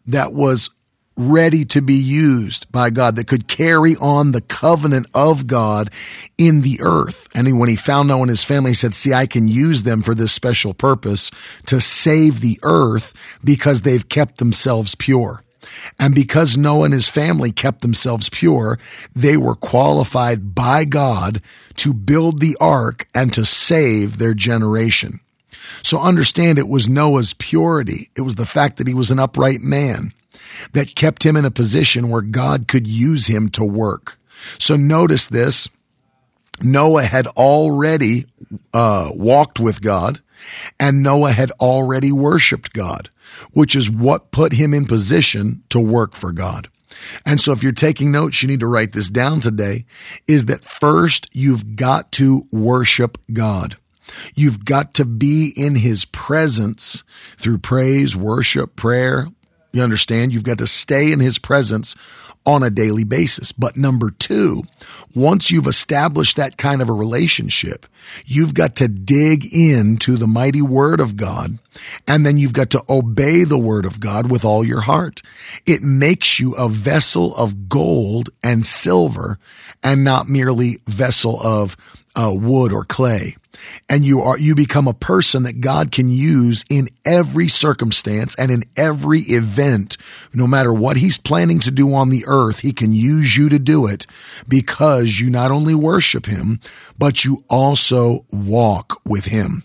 that 0.06 0.32
was 0.32 0.70
ready 1.16 1.64
to 1.66 1.82
be 1.82 1.94
used 1.94 2.70
by 2.72 2.90
God, 2.90 3.16
that 3.16 3.26
could 3.26 3.48
carry 3.48 3.96
on 3.96 4.30
the 4.30 4.40
covenant 4.40 5.06
of 5.14 5.46
God 5.46 5.90
in 6.38 6.62
the 6.62 6.80
earth. 6.80 7.28
And 7.34 7.58
when 7.58 7.68
he 7.68 7.76
found 7.76 8.08
Noah 8.08 8.22
and 8.22 8.30
his 8.30 8.44
family, 8.44 8.70
he 8.70 8.74
said, 8.74 8.94
see, 8.94 9.12
I 9.12 9.26
can 9.26 9.48
use 9.48 9.82
them 9.82 10.02
for 10.02 10.14
this 10.14 10.32
special 10.32 10.74
purpose 10.74 11.30
to 11.66 11.80
save 11.80 12.40
the 12.40 12.58
earth 12.62 13.12
because 13.44 13.82
they've 13.82 14.08
kept 14.08 14.38
themselves 14.38 14.94
pure. 14.94 15.42
And 15.98 16.14
because 16.14 16.58
Noah 16.58 16.86
and 16.86 16.94
his 16.94 17.08
family 17.08 17.52
kept 17.52 17.82
themselves 17.82 18.28
pure, 18.28 18.78
they 19.14 19.36
were 19.36 19.54
qualified 19.54 20.54
by 20.54 20.84
God 20.84 21.40
to 21.76 21.94
build 21.94 22.40
the 22.40 22.56
ark 22.60 23.08
and 23.14 23.32
to 23.34 23.44
save 23.44 24.18
their 24.18 24.34
generation. 24.34 25.20
So 25.82 25.98
understand 25.98 26.58
it 26.58 26.68
was 26.68 26.88
Noah's 26.88 27.34
purity. 27.34 28.10
It 28.16 28.22
was 28.22 28.36
the 28.36 28.46
fact 28.46 28.76
that 28.76 28.88
he 28.88 28.94
was 28.94 29.10
an 29.10 29.18
upright 29.18 29.60
man 29.60 30.12
that 30.72 30.94
kept 30.94 31.24
him 31.24 31.36
in 31.36 31.44
a 31.44 31.50
position 31.50 32.08
where 32.08 32.22
God 32.22 32.68
could 32.68 32.86
use 32.86 33.26
him 33.26 33.48
to 33.50 33.64
work. 33.64 34.18
So 34.58 34.76
notice 34.76 35.26
this. 35.26 35.68
Noah 36.62 37.04
had 37.04 37.26
already 37.28 38.26
uh, 38.72 39.10
walked 39.14 39.58
with 39.58 39.80
God 39.80 40.20
and 40.78 41.02
Noah 41.02 41.32
had 41.32 41.50
already 41.52 42.12
worshiped 42.12 42.72
God, 42.72 43.10
which 43.52 43.74
is 43.74 43.90
what 43.90 44.30
put 44.30 44.54
him 44.54 44.74
in 44.74 44.86
position 44.86 45.62
to 45.70 45.80
work 45.80 46.14
for 46.14 46.32
God. 46.32 46.68
And 47.24 47.40
so 47.40 47.52
if 47.52 47.62
you're 47.62 47.72
taking 47.72 48.10
notes, 48.10 48.42
you 48.42 48.48
need 48.48 48.60
to 48.60 48.66
write 48.66 48.92
this 48.92 49.08
down 49.08 49.40
today 49.40 49.86
is 50.28 50.44
that 50.46 50.64
first 50.64 51.28
you've 51.32 51.76
got 51.76 52.12
to 52.12 52.46
worship 52.52 53.18
God. 53.32 53.76
You've 54.34 54.64
got 54.64 54.94
to 54.94 55.04
be 55.04 55.52
in 55.56 55.76
his 55.76 56.04
presence 56.04 57.02
through 57.36 57.58
praise, 57.58 58.16
worship, 58.16 58.76
prayer, 58.76 59.28
You 59.72 59.82
understand? 59.82 60.32
You've 60.32 60.44
got 60.44 60.58
to 60.58 60.66
stay 60.66 61.12
in 61.12 61.20
his 61.20 61.38
presence 61.38 61.94
on 62.44 62.62
a 62.62 62.70
daily 62.70 63.04
basis. 63.04 63.52
But 63.52 63.76
number 63.76 64.10
two, 64.10 64.64
once 65.14 65.50
you've 65.50 65.66
established 65.66 66.36
that 66.36 66.56
kind 66.56 66.82
of 66.82 66.88
a 66.88 66.92
relationship, 66.92 67.86
you've 68.26 68.54
got 68.54 68.76
to 68.76 68.88
dig 68.88 69.44
into 69.52 70.16
the 70.16 70.26
mighty 70.26 70.62
word 70.62 71.00
of 71.00 71.16
God 71.16 71.58
and 72.06 72.26
then 72.26 72.38
you've 72.38 72.52
got 72.52 72.70
to 72.70 72.82
obey 72.88 73.44
the 73.44 73.58
word 73.58 73.86
of 73.86 74.00
God 74.00 74.30
with 74.30 74.44
all 74.44 74.64
your 74.64 74.82
heart. 74.82 75.22
It 75.66 75.82
makes 75.82 76.40
you 76.40 76.54
a 76.54 76.68
vessel 76.68 77.34
of 77.36 77.68
gold 77.68 78.30
and 78.42 78.64
silver 78.64 79.38
and 79.82 80.04
not 80.04 80.28
merely 80.28 80.78
vessel 80.86 81.40
of 81.40 81.76
uh, 82.14 82.32
wood 82.34 82.72
or 82.72 82.84
clay. 82.84 83.36
And 83.88 84.04
you 84.04 84.20
are 84.20 84.38
you 84.38 84.54
become 84.54 84.88
a 84.88 84.94
person 84.94 85.44
that 85.44 85.60
God 85.60 85.92
can 85.92 86.10
use 86.10 86.64
in 86.68 86.88
every 87.04 87.48
circumstance 87.48 88.34
and 88.34 88.50
in 88.50 88.64
every 88.76 89.20
event. 89.20 89.96
No 90.32 90.46
matter 90.46 90.72
what 90.72 90.96
he's 90.96 91.18
planning 91.18 91.60
to 91.60 91.70
do 91.70 91.94
on 91.94 92.10
the 92.10 92.24
earth 92.26 92.60
he 92.60 92.72
can 92.72 92.92
use 92.92 93.36
you 93.36 93.48
to 93.50 93.58
do 93.58 93.86
it 93.86 94.06
because 94.48 95.20
you 95.20 95.30
not 95.30 95.50
only 95.50 95.74
worship 95.74 96.26
him 96.26 96.60
but 96.98 97.24
you 97.24 97.44
also 97.48 98.24
walk 98.30 99.00
with 99.04 99.26
him. 99.26 99.62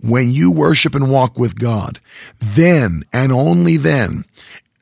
When 0.00 0.30
you 0.30 0.50
worship 0.50 0.94
and 0.94 1.10
walk 1.10 1.38
with 1.38 1.58
God 1.58 1.98
then 2.38 3.02
and 3.12 3.32
only 3.32 3.76
then 3.76 4.24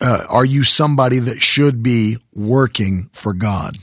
uh, 0.00 0.24
are 0.28 0.44
you 0.44 0.62
somebody 0.62 1.18
that 1.18 1.42
should 1.42 1.82
be 1.82 2.18
working 2.34 3.08
for 3.12 3.32
God. 3.32 3.78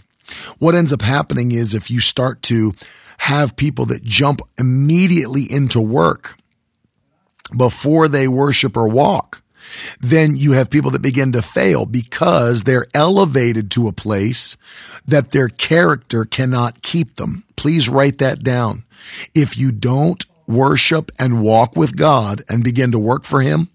What 0.60 0.76
ends 0.76 0.94
up 0.94 1.02
happening 1.02 1.52
is 1.52 1.74
if 1.74 1.92
you 1.92 2.00
start 2.00 2.42
to 2.44 2.74
have 3.20 3.56
people 3.56 3.86
that 3.88 4.04
jump 4.04 4.42
immediately 4.58 5.44
into 5.50 5.80
work 5.82 6.38
before 7.56 8.08
they 8.08 8.28
worship 8.28 8.76
or 8.76 8.88
walk, 8.88 9.42
then 10.00 10.38
you 10.38 10.52
have 10.54 10.70
people 10.70 10.92
that 10.92 11.02
begin 11.02 11.32
to 11.32 11.42
fail 11.42 11.86
because 11.86 12.64
they're 12.64 12.86
elevated 12.94 13.72
to 13.72 13.88
a 13.88 13.94
place 13.94 14.58
that 15.06 15.32
their 15.32 15.50
character 15.50 16.26
cannot 16.26 16.82
keep 16.82 17.16
them. 17.16 17.44
Please 17.56 17.90
write 17.90 18.20
that 18.20 18.44
down. 18.44 18.84
If 19.34 19.58
you 19.58 19.72
don't 19.72 20.24
worship 20.48 21.12
and 21.18 21.42
walk 21.42 21.76
with 21.76 21.98
God 21.98 22.44
and 22.50 22.64
begin 22.64 22.92
to 22.92 23.00
work 23.00 23.24
for 23.24 23.42
Him, 23.42 23.70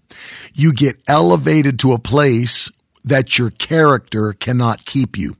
you 0.53 0.73
get 0.73 1.01
elevated 1.07 1.79
to 1.79 1.93
a 1.93 1.99
place 1.99 2.71
that 3.03 3.37
your 3.37 3.49
character 3.49 4.33
cannot 4.33 4.85
keep 4.85 5.17
you. 5.17 5.35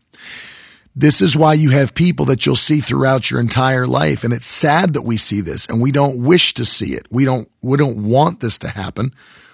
This 0.96 1.22
is 1.22 1.38
why 1.38 1.54
you 1.54 1.70
have 1.70 1.96
people 1.96 2.26
that 2.26 2.46
you'll 2.46 2.56
see 2.56 2.80
throughout 2.80 3.32
your 3.32 3.40
entire 3.40 3.88
life. 3.88 4.24
And 4.24 4.34
it's 4.34 4.46
sad 4.46 4.94
that 4.94 5.04
we 5.04 5.18
see 5.18 5.42
this 5.42 5.66
and 5.68 5.82
we 5.82 5.92
don't 5.92 6.22
wish 6.22 6.54
to 6.56 6.66
see 6.66 6.94
it. 6.94 7.08
We 7.10 7.24
don't, 7.24 7.50
we 7.62 7.78
don't 7.78 8.04
want 8.04 8.42
this 8.42 8.58
to 8.60 8.68
happen. 8.68 9.14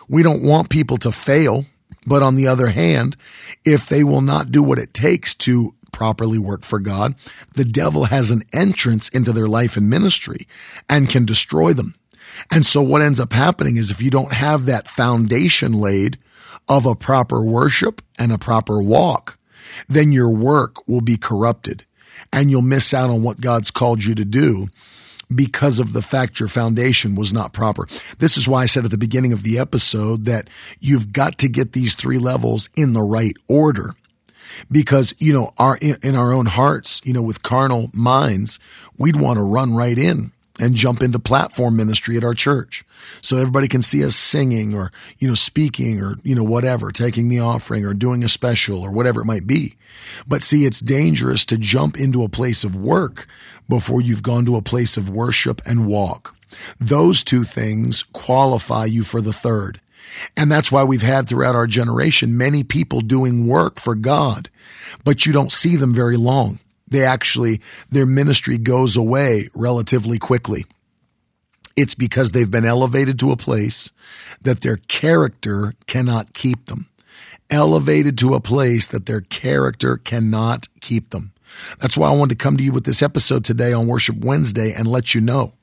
We 0.09 0.23
don't 0.23 0.43
want 0.43 0.69
people 0.69 0.97
to 0.97 1.11
fail. 1.11 1.65
But 2.05 2.23
on 2.23 2.35
the 2.35 2.47
other 2.47 2.67
hand, 2.67 3.17
if 3.65 3.87
they 3.89 4.03
will 4.03 4.21
not 4.21 4.51
do 4.51 4.63
what 4.63 4.79
it 4.79 4.93
takes 4.93 5.35
to 5.35 5.75
properly 5.91 6.39
work 6.39 6.63
for 6.63 6.79
God, 6.79 7.15
the 7.53 7.65
devil 7.65 8.05
has 8.05 8.31
an 8.31 8.43
entrance 8.53 9.09
into 9.09 9.33
their 9.33 9.47
life 9.47 9.77
and 9.77 9.89
ministry 9.89 10.47
and 10.89 11.09
can 11.09 11.25
destroy 11.25 11.73
them. 11.73 11.95
And 12.51 12.65
so 12.65 12.81
what 12.81 13.01
ends 13.01 13.19
up 13.19 13.33
happening 13.33 13.77
is 13.77 13.91
if 13.91 14.01
you 14.01 14.09
don't 14.09 14.31
have 14.31 14.65
that 14.65 14.87
foundation 14.87 15.73
laid 15.73 16.17
of 16.67 16.85
a 16.85 16.95
proper 16.95 17.43
worship 17.43 18.01
and 18.17 18.31
a 18.31 18.37
proper 18.37 18.81
walk, 18.81 19.36
then 19.87 20.11
your 20.11 20.29
work 20.29 20.87
will 20.87 21.01
be 21.01 21.17
corrupted 21.17 21.85
and 22.31 22.49
you'll 22.49 22.61
miss 22.61 22.93
out 22.93 23.09
on 23.09 23.23
what 23.23 23.41
God's 23.41 23.71
called 23.71 24.03
you 24.03 24.15
to 24.15 24.25
do 24.25 24.67
because 25.33 25.79
of 25.79 25.93
the 25.93 26.01
fact 26.01 26.39
your 26.39 26.49
foundation 26.49 27.15
was 27.15 27.33
not 27.33 27.53
proper. 27.53 27.87
This 28.19 28.37
is 28.37 28.47
why 28.47 28.63
I 28.63 28.65
said 28.65 28.85
at 28.85 28.91
the 28.91 28.97
beginning 28.97 29.33
of 29.33 29.43
the 29.43 29.59
episode 29.59 30.25
that 30.25 30.49
you've 30.79 31.11
got 31.11 31.37
to 31.39 31.49
get 31.49 31.73
these 31.73 31.95
three 31.95 32.17
levels 32.17 32.69
in 32.75 32.93
the 32.93 33.01
right 33.01 33.35
order. 33.47 33.95
Because, 34.71 35.13
you 35.19 35.33
know, 35.33 35.53
our, 35.57 35.77
in 35.77 36.15
our 36.15 36.33
own 36.33 36.45
hearts, 36.45 37.01
you 37.03 37.13
know, 37.13 37.21
with 37.21 37.43
carnal 37.43 37.91
minds, 37.93 38.59
we'd 38.97 39.19
want 39.19 39.37
to 39.37 39.43
run 39.43 39.75
right 39.75 39.97
in 39.99 40.31
and 40.59 40.75
jump 40.75 41.01
into 41.01 41.19
platform 41.19 41.75
ministry 41.75 42.17
at 42.17 42.23
our 42.23 42.33
church. 42.33 42.83
So 43.21 43.37
everybody 43.37 43.67
can 43.67 43.81
see 43.81 44.03
us 44.03 44.15
singing 44.15 44.73
or 44.73 44.91
you 45.19 45.27
know 45.27 45.35
speaking 45.35 46.01
or 46.01 46.15
you 46.23 46.35
know 46.35 46.43
whatever 46.43 46.91
taking 46.91 47.29
the 47.29 47.39
offering 47.39 47.85
or 47.85 47.93
doing 47.93 48.23
a 48.23 48.29
special 48.29 48.81
or 48.81 48.91
whatever 48.91 49.21
it 49.21 49.25
might 49.25 49.47
be. 49.47 49.75
But 50.27 50.41
see 50.41 50.65
it's 50.65 50.79
dangerous 50.79 51.45
to 51.47 51.57
jump 51.57 51.97
into 51.97 52.23
a 52.23 52.29
place 52.29 52.63
of 52.63 52.75
work 52.75 53.27
before 53.69 54.01
you've 54.01 54.23
gone 54.23 54.45
to 54.45 54.55
a 54.55 54.61
place 54.61 54.97
of 54.97 55.09
worship 55.09 55.61
and 55.65 55.87
walk. 55.87 56.35
Those 56.79 57.23
two 57.23 57.43
things 57.43 58.03
qualify 58.03 58.85
you 58.85 59.03
for 59.03 59.21
the 59.21 59.33
third. 59.33 59.81
And 60.35 60.51
that's 60.51 60.71
why 60.71 60.83
we've 60.83 61.01
had 61.01 61.27
throughout 61.27 61.55
our 61.55 61.67
generation 61.67 62.37
many 62.37 62.63
people 62.63 63.01
doing 63.01 63.45
work 63.45 63.79
for 63.79 63.93
God, 63.93 64.49
but 65.03 65.25
you 65.25 65.33
don't 65.33 65.51
see 65.51 65.75
them 65.75 65.93
very 65.93 66.17
long 66.17 66.59
they 66.87 67.03
actually, 67.03 67.61
their 67.89 68.05
ministry 68.05 68.57
goes 68.57 68.95
away 68.95 69.49
relatively 69.53 70.17
quickly. 70.17 70.65
It's 71.75 71.95
because 71.95 72.31
they've 72.31 72.49
been 72.49 72.65
elevated 72.65 73.19
to 73.19 73.31
a 73.31 73.37
place 73.37 73.91
that 74.41 74.61
their 74.61 74.77
character 74.77 75.73
cannot 75.85 76.33
keep 76.33 76.65
them. 76.65 76.89
Elevated 77.49 78.17
to 78.19 78.33
a 78.33 78.41
place 78.41 78.87
that 78.87 79.05
their 79.05 79.21
character 79.21 79.97
cannot 79.97 80.67
keep 80.81 81.11
them. 81.11 81.33
That's 81.79 81.97
why 81.97 82.09
I 82.09 82.15
wanted 82.15 82.37
to 82.37 82.43
come 82.43 82.57
to 82.57 82.63
you 82.63 82.71
with 82.71 82.83
this 82.83 83.03
episode 83.03 83.45
today 83.45 83.73
on 83.73 83.87
Worship 83.87 84.17
Wednesday 84.17 84.73
and 84.73 84.87
let 84.87 85.15
you 85.15 85.21
know 85.21 85.53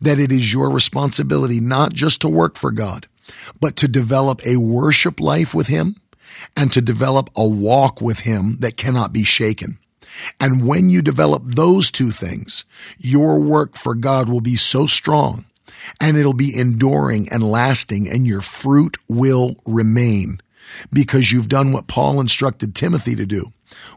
that 0.00 0.18
it 0.18 0.30
is 0.30 0.52
your 0.52 0.70
responsibility 0.70 1.60
not 1.60 1.92
just 1.92 2.20
to 2.20 2.28
work 2.28 2.56
for 2.56 2.70
God, 2.70 3.08
but 3.60 3.76
to 3.76 3.88
develop 3.88 4.40
a 4.46 4.56
worship 4.56 5.20
life 5.20 5.54
with 5.54 5.68
Him 5.68 5.96
and 6.56 6.72
to 6.72 6.80
develop 6.80 7.30
a 7.36 7.46
walk 7.46 8.00
with 8.00 8.20
Him 8.20 8.58
that 8.60 8.76
cannot 8.76 9.12
be 9.12 9.24
shaken. 9.24 9.78
And 10.38 10.66
when 10.66 10.90
you 10.90 11.02
develop 11.02 11.42
those 11.44 11.90
two 11.90 12.10
things, 12.10 12.64
your 12.98 13.38
work 13.38 13.76
for 13.76 13.94
God 13.94 14.28
will 14.28 14.40
be 14.40 14.56
so 14.56 14.86
strong 14.86 15.44
and 16.00 16.16
it'll 16.16 16.32
be 16.32 16.56
enduring 16.56 17.28
and 17.30 17.50
lasting 17.50 18.08
and 18.08 18.26
your 18.26 18.40
fruit 18.40 18.96
will 19.08 19.56
remain 19.66 20.40
because 20.92 21.32
you've 21.32 21.48
done 21.48 21.72
what 21.72 21.86
Paul 21.86 22.20
instructed 22.20 22.74
Timothy 22.74 23.16
to 23.16 23.26
do, 23.26 23.52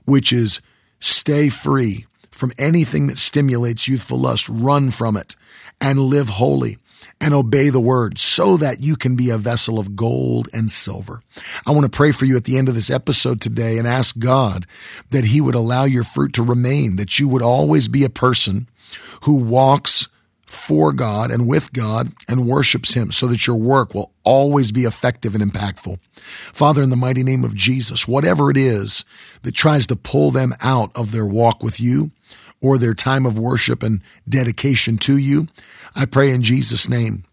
which 0.06 0.34
is 0.34 0.62
stay 1.00 1.50
free 1.50 2.06
from 2.32 2.52
anything 2.58 3.08
that 3.08 3.18
stimulates 3.18 3.88
youthful 3.88 4.20
lust, 4.20 4.50
run 4.50 4.92
from 4.92 5.16
it 5.16 5.36
and 5.80 6.00
live 6.00 6.30
holy 6.30 6.78
and 7.20 7.34
obey 7.34 7.70
the 7.70 7.80
word 7.80 8.18
so 8.18 8.58
that 8.58 8.82
you 8.82 8.96
can 8.96 9.16
be 9.16 9.30
a 9.30 9.38
vessel 9.38 9.80
of 9.80 9.96
gold 9.96 10.50
and 10.54 10.70
silver. 10.70 11.22
I 11.66 11.72
want 11.72 11.86
to 11.86 11.96
pray 11.96 12.12
for 12.12 12.26
you 12.26 12.36
at 12.38 12.46
the 12.46 12.58
end 12.58 12.70
of 12.70 12.76
this 12.76 12.90
episode 12.90 13.42
today 13.42 13.78
and 13.78 13.88
ask 13.88 14.18
God 14.20 14.66
that 15.12 15.26
he 15.26 15.42
would 15.42 15.56
allow 15.56 15.86
your 15.86 16.04
fruit 16.04 16.34
to 16.34 16.44
remain, 16.44 16.96
that 16.98 17.20
you 17.20 17.28
would 17.28 17.42
always 17.42 17.88
be 17.88 18.04
a 18.04 18.10
person 18.10 18.68
who 19.24 19.36
walks 19.36 20.08
for 20.54 20.94
God 20.94 21.32
and 21.32 21.48
with 21.48 21.74
God 21.74 22.14
and 22.30 22.48
worships 22.48 22.94
him 22.94 23.12
so 23.12 23.28
that 23.28 23.48
your 23.48 23.56
work 23.56 23.94
will 23.94 24.12
always 24.24 24.72
be 24.72 24.84
effective 24.84 25.34
and 25.36 25.44
impactful. 25.44 26.00
Father, 26.14 26.84
in 26.84 26.92
the 26.92 26.96
mighty 26.96 27.24
name 27.24 27.44
of 27.44 27.56
Jesus, 27.56 28.08
whatever 28.08 28.52
it 28.52 28.58
is 28.58 29.04
that 29.42 29.56
tries 29.56 29.88
to 29.88 29.96
pull 29.96 30.32
them 30.32 30.54
out 30.62 30.92
of 30.96 31.12
their 31.12 31.26
walk 31.26 31.64
with 31.64 31.80
you, 31.80 32.12
or 32.64 32.78
their 32.78 32.96
time 32.96 33.28
of 33.28 33.38
worship 33.38 33.84
and 33.84 34.02
dedication 34.28 34.98
to 34.98 35.18
you. 35.18 35.48
I 35.96 36.06
pray 36.06 36.32
in 36.32 36.42
Jesus' 36.42 36.90
name 36.90 37.26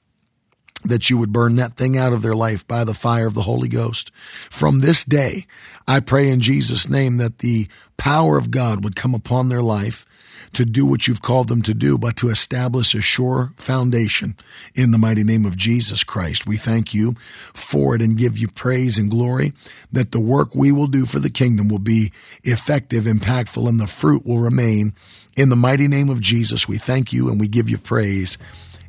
that 0.85 1.09
you 1.09 1.17
would 1.17 1.33
burn 1.33 1.57
that 1.57 1.75
thing 1.75 1.97
out 1.97 2.13
of 2.13 2.23
their 2.23 2.35
life 2.35 2.67
by 2.67 2.85
the 2.85 2.95
fire 2.95 3.27
of 3.27 3.35
the 3.35 3.43
Holy 3.43 3.69
Ghost. 3.69 4.11
From 4.51 4.81
this 4.81 5.05
day, 5.05 5.47
I 5.87 6.01
pray 6.01 6.31
in 6.31 6.41
Jesus' 6.41 6.89
name 6.89 7.19
that 7.19 7.39
the 7.39 7.69
power 7.97 8.37
of 8.37 8.51
God 8.51 8.83
would 8.83 8.97
come 8.97 9.15
upon 9.15 9.49
their 9.49 9.63
life 9.63 10.05
to 10.53 10.65
do 10.65 10.87
what 10.87 11.07
you've 11.07 11.23
called 11.23 11.49
them 11.49 11.63
to 11.63 11.75
do, 11.75 11.99
but 11.99 12.17
to 12.17 12.29
establish 12.29 12.95
a 12.95 13.01
sure 13.01 13.53
foundation 13.57 14.37
in 14.75 14.91
the 14.91 14.99
mighty 14.99 15.25
name 15.25 15.45
of 15.45 15.57
Jesus 15.57 16.05
Christ. 16.05 16.47
We 16.47 16.57
thank 16.57 16.95
you 16.95 17.15
for 17.53 17.95
it 17.95 18.03
and 18.03 18.17
give 18.17 18.39
you 18.39 18.49
praise 18.49 18.99
and 18.99 19.11
glory 19.11 19.53
that 19.93 20.13
the 20.13 20.21
work 20.21 20.55
we 20.55 20.73
will 20.73 20.87
do 20.87 21.07
for 21.07 21.19
the 21.19 21.31
kingdom 21.31 21.69
will 21.69 21.79
be 21.79 22.13
effective, 22.45 23.05
impactful, 23.05 23.69
and 23.69 23.81
the 23.81 23.87
fruit 23.87 24.27
will 24.27 24.39
remain. 24.39 24.95
In 25.37 25.49
the 25.49 25.57
mighty 25.57 25.89
name 25.89 26.11
of 26.11 26.21
Jesus, 26.21 26.69
we 26.69 26.79
thank 26.79 27.13
you 27.13 27.29
and 27.29 27.41
we 27.41 27.49
give 27.49 27.71
you 27.71 27.79
praise. 27.79 28.39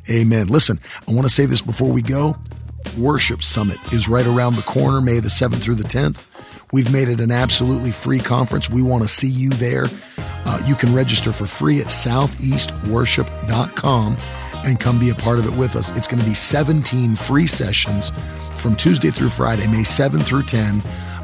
Amen. 0.10 0.48
Listen, 0.48 0.80
I 1.08 1.12
want 1.12 1.28
to 1.28 1.34
say 1.34 1.46
this 1.46 1.62
before 1.62 1.92
we 1.92 2.02
go. 2.02 2.36
Worship 2.98 3.44
Summit 3.44 3.78
is 3.94 4.10
right 4.10 4.26
around 4.26 4.56
the 4.56 4.64
corner, 4.64 5.02
May 5.02 5.20
the 5.20 5.30
7th 5.30 5.62
through 5.62 5.76
the 5.76 5.84
10th. 5.84 6.26
We've 6.72 6.92
made 6.92 7.10
it 7.10 7.20
an 7.20 7.32
absolutely 7.32 7.92
free 7.92 8.20
conference. 8.20 8.70
We 8.70 8.82
want 8.82 9.04
to 9.04 9.08
see 9.08 9.28
you 9.28 9.50
there. 9.52 9.86
Uh, 10.52 10.60
you 10.66 10.76
can 10.76 10.94
register 10.94 11.32
for 11.32 11.46
free 11.46 11.80
at 11.80 11.88
southeastworship.com 11.88 14.18
and 14.66 14.82
come 14.82 15.00
be 15.00 15.10
a 15.10 15.16
part 15.16 15.40
of 15.40 15.46
it 15.46 15.58
with 15.58 15.78
us. 15.78 15.92
It's 15.92 16.10
going 16.10 16.20
to 16.20 16.28
be 16.28 16.34
17 16.34 17.16
free 17.16 17.48
sessions 17.48 18.12
from 18.56 18.76
Tuesday 18.76 19.12
through 19.12 19.30
Friday, 19.30 19.66
May 19.68 19.84
7 19.84 20.20
through 20.20 20.44
10 20.44 20.82